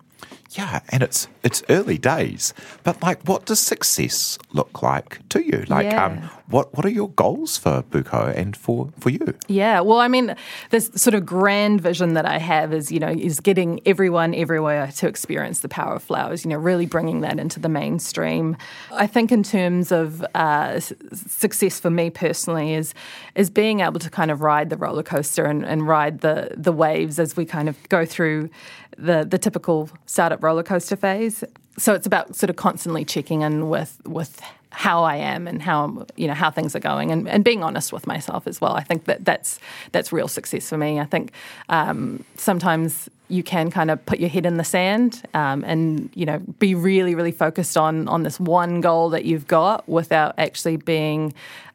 Yeah, 0.56 0.82
and 0.90 1.02
it's 1.02 1.28
it's 1.44 1.64
early 1.70 1.98
days, 1.98 2.54
but 2.84 3.02
like, 3.02 3.22
what 3.24 3.46
does 3.46 3.60
success 3.60 4.38
look 4.52 4.84
like 4.84 5.28
to 5.30 5.44
you? 5.44 5.66
Like, 5.68 5.86
yeah. 5.86 6.06
um, 6.06 6.30
what 6.48 6.76
what 6.76 6.86
are 6.86 6.90
your 6.90 7.10
goals 7.10 7.58
for 7.58 7.82
Buko 7.82 8.36
and 8.36 8.56
for 8.56 8.90
for 9.00 9.10
you? 9.10 9.34
Yeah, 9.48 9.80
well, 9.80 10.00
I 10.00 10.08
mean, 10.08 10.36
this 10.70 10.92
sort 10.96 11.16
of 11.16 11.26
grand 11.26 11.82
vision 11.82 12.14
that 12.14 12.26
I 12.26 12.38
have 12.38 12.72
is, 12.72 12.92
you 12.92 13.00
know, 13.00 13.10
is 13.10 13.40
getting 13.40 13.82
everyone 13.88 14.36
everywhere 14.36 14.92
to 14.98 15.08
experience 15.08 15.62
the 15.62 15.70
power 15.70 15.96
of 15.96 16.04
flowers. 16.04 16.46
You 16.46 16.50
know, 16.50 16.58
really 16.58 16.86
bringing 16.86 17.22
that 17.22 17.40
into 17.40 17.60
the 17.60 17.70
mainstream. 17.70 18.56
I 18.92 19.08
think 19.08 19.32
in 19.32 19.42
terms 19.42 19.92
of 19.92 20.24
uh, 20.36 20.80
success 20.80 21.80
for 21.80 21.90
me 21.90 22.12
personally 22.12 22.76
is 22.76 22.94
is 23.34 23.50
being 23.50 23.80
able 23.80 24.00
to 24.00 24.10
kind 24.10 24.30
of 24.30 24.42
ride 24.42 24.70
the 24.70 24.78
roller 24.78 25.04
coaster 25.04 25.46
and, 25.46 25.66
and 25.66 25.88
ride 25.88 26.22
the 26.22 26.52
the 26.56 26.72
waves 26.72 27.18
as 27.18 27.36
we 27.36 27.46
kind 27.46 27.68
of 27.68 27.78
go 27.90 28.06
through 28.06 28.50
the 28.98 29.26
the 29.28 29.38
typical 29.38 29.90
startup 30.06 30.43
roller 30.44 30.64
coaster 30.64 30.96
phase. 30.96 31.44
So 31.78 31.94
it's 31.94 32.06
about 32.06 32.36
sort 32.36 32.50
of 32.50 32.56
constantly 32.56 33.06
checking 33.06 33.42
in 33.42 33.70
with 33.70 34.00
with 34.06 34.42
how 34.74 35.04
I 35.04 35.18
am 35.18 35.48
and 35.48 35.62
how 35.62 36.06
you 36.16 36.28
know 36.28 36.34
how 36.34 36.50
things 36.50 36.76
are 36.76 36.80
going, 36.80 37.12
and, 37.12 37.28
and 37.28 37.44
being 37.44 37.64
honest 37.64 37.94
with 37.94 38.06
myself 38.08 38.48
as 38.48 38.60
well. 38.60 38.74
I 38.74 38.84
think 38.84 39.06
that 39.06 39.24
that's 39.24 39.60
that's 39.92 40.12
real 40.12 40.28
success 40.28 40.70
for 40.70 40.78
me. 40.78 41.00
I 41.00 41.06
think 41.06 41.32
um, 41.70 42.26
sometimes 42.36 43.10
you 43.30 43.44
can 43.44 43.72
kind 43.72 43.90
of 43.90 44.06
put 44.06 44.20
your 44.20 44.30
head 44.30 44.46
in 44.46 44.58
the 44.58 44.64
sand 44.64 45.24
um, 45.34 45.64
and 45.66 46.10
you 46.14 46.26
know 46.26 46.40
be 46.60 46.76
really 46.76 47.16
really 47.16 47.32
focused 47.32 47.78
on 47.78 48.08
on 48.08 48.24
this 48.24 48.40
one 48.40 48.82
goal 48.82 49.10
that 49.10 49.26
you've 49.26 49.48
got 49.48 49.88
without 49.88 50.34
actually 50.38 50.78
being 50.78 51.34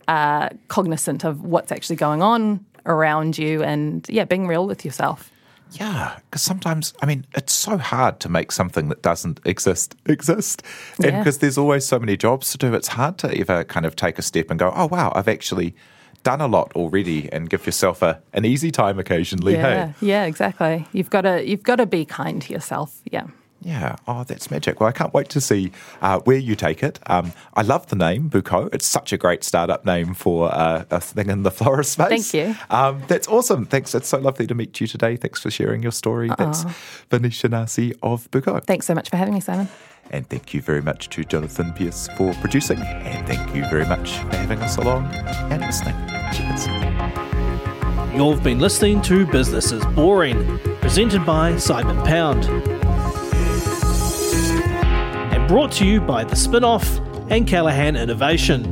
uh, 0.08 0.48
cognizant 0.68 1.24
of 1.24 1.44
what's 1.44 1.72
actually 1.72 1.96
going 1.96 2.22
on 2.22 2.64
around 2.86 3.38
you, 3.38 3.62
and 3.62 4.06
yeah, 4.08 4.24
being 4.24 4.46
real 4.46 4.66
with 4.66 4.84
yourself. 4.84 5.30
Yeah, 5.72 6.18
because 6.24 6.42
sometimes, 6.42 6.94
I 7.02 7.06
mean, 7.06 7.26
it's 7.34 7.52
so 7.52 7.76
hard 7.78 8.20
to 8.20 8.28
make 8.28 8.52
something 8.52 8.88
that 8.88 9.02
doesn't 9.02 9.40
exist 9.44 9.96
exist. 10.06 10.62
And 11.02 11.18
because 11.18 11.38
there's 11.38 11.58
always 11.58 11.86
so 11.86 11.98
many 11.98 12.16
jobs 12.16 12.50
to 12.52 12.58
do, 12.58 12.74
it's 12.74 12.88
hard 12.88 13.18
to 13.18 13.38
ever 13.38 13.64
kind 13.64 13.86
of 13.86 13.96
take 13.96 14.18
a 14.18 14.22
step 14.22 14.50
and 14.50 14.58
go, 14.58 14.72
oh, 14.74 14.86
wow, 14.86 15.12
I've 15.14 15.28
actually 15.28 15.74
done 16.24 16.40
a 16.40 16.46
lot 16.46 16.72
already 16.74 17.32
and 17.32 17.48
give 17.48 17.64
yourself 17.66 18.02
a, 18.02 18.20
an 18.32 18.44
easy 18.44 18.70
time 18.70 18.98
occasionally. 18.98 19.54
Yeah, 19.54 19.92
Hey, 19.92 20.06
yeah, 20.06 20.24
exactly. 20.24 20.86
You've 20.92 21.10
got 21.10 21.22
to 21.22 21.46
you've 21.46 21.62
got 21.62 21.76
to 21.76 21.86
be 21.86 22.04
kind 22.04 22.42
to 22.42 22.52
yourself. 22.52 23.00
Yeah. 23.10 23.26
Yeah. 23.60 23.96
Oh, 24.06 24.24
that's 24.24 24.50
magic. 24.50 24.80
Well, 24.80 24.88
I 24.88 24.92
can't 24.92 25.12
wait 25.12 25.28
to 25.30 25.40
see 25.40 25.72
uh, 26.00 26.20
where 26.20 26.36
you 26.36 26.54
take 26.54 26.82
it. 26.82 27.00
Um, 27.06 27.32
I 27.54 27.62
love 27.62 27.88
the 27.88 27.96
name 27.96 28.30
Buko. 28.30 28.72
It's 28.72 28.86
such 28.86 29.12
a 29.12 29.16
great 29.16 29.42
startup 29.42 29.84
name 29.84 30.14
for 30.14 30.52
uh, 30.52 30.84
a 30.90 31.00
thing 31.00 31.28
in 31.28 31.42
the 31.42 31.50
florist 31.50 31.92
space. 31.92 32.30
Thank 32.30 32.48
you. 32.48 32.54
Um, 32.70 33.02
that's 33.08 33.26
awesome. 33.26 33.66
Thanks. 33.66 33.94
It's 33.94 34.08
so 34.08 34.18
lovely 34.18 34.46
to 34.46 34.54
meet 34.54 34.80
you 34.80 34.86
today. 34.86 35.16
Thanks 35.16 35.42
for 35.42 35.50
sharing 35.50 35.82
your 35.82 35.92
story. 35.92 36.30
That's 36.38 36.64
Venetia 37.10 37.48
Nasi 37.48 37.94
of 38.02 38.30
Buko. 38.30 38.64
Thanks 38.64 38.86
so 38.86 38.94
much 38.94 39.10
for 39.10 39.16
having 39.16 39.34
me, 39.34 39.40
Simon. 39.40 39.68
And 40.10 40.28
thank 40.28 40.54
you 40.54 40.62
very 40.62 40.80
much 40.80 41.10
to 41.10 41.24
Jonathan 41.24 41.72
Pierce 41.72 42.08
for 42.16 42.32
producing. 42.34 42.78
And 42.78 43.26
thank 43.26 43.54
you 43.54 43.68
very 43.68 43.84
much 43.86 44.12
for 44.18 44.36
having 44.36 44.60
us 44.60 44.76
along 44.76 45.06
and 45.06 45.60
listening. 45.60 45.94
Cheers. 46.32 46.66
You've 48.14 48.42
been 48.42 48.58
listening 48.58 49.02
to 49.02 49.26
Business 49.26 49.70
is 49.70 49.84
Boring, 49.86 50.58
presented 50.80 51.26
by 51.26 51.56
Simon 51.56 52.02
Pound. 52.04 52.77
Brought 55.48 55.72
to 55.72 55.84
you 55.86 56.00
by 56.02 56.24
The 56.24 56.36
Spinoff 56.36 57.30
and 57.30 57.48
Callaghan 57.48 57.96
Innovation. 57.96 58.64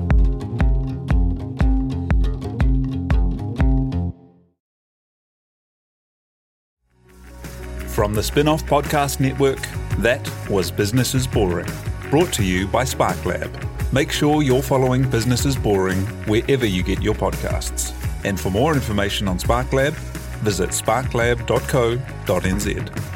From 7.88 8.12
the 8.12 8.22
Spin 8.22 8.46
Off 8.46 8.62
Podcast 8.66 9.20
Network, 9.20 9.66
that 10.00 10.30
was 10.50 10.70
Business 10.70 11.14
is 11.14 11.26
Boring, 11.26 11.66
brought 12.10 12.30
to 12.34 12.44
you 12.44 12.66
by 12.66 12.84
SparkLab. 12.84 13.50
Make 13.90 14.12
sure 14.12 14.42
you're 14.42 14.60
following 14.60 15.08
Business 15.08 15.46
is 15.46 15.56
Boring 15.56 16.00
wherever 16.26 16.66
you 16.66 16.82
get 16.82 17.00
your 17.00 17.14
podcasts. 17.14 17.94
And 18.22 18.38
for 18.38 18.50
more 18.50 18.74
information 18.74 19.28
on 19.28 19.38
SparkLab, 19.38 19.94
visit 20.42 20.68
sparklab.co.nz. 20.70 23.15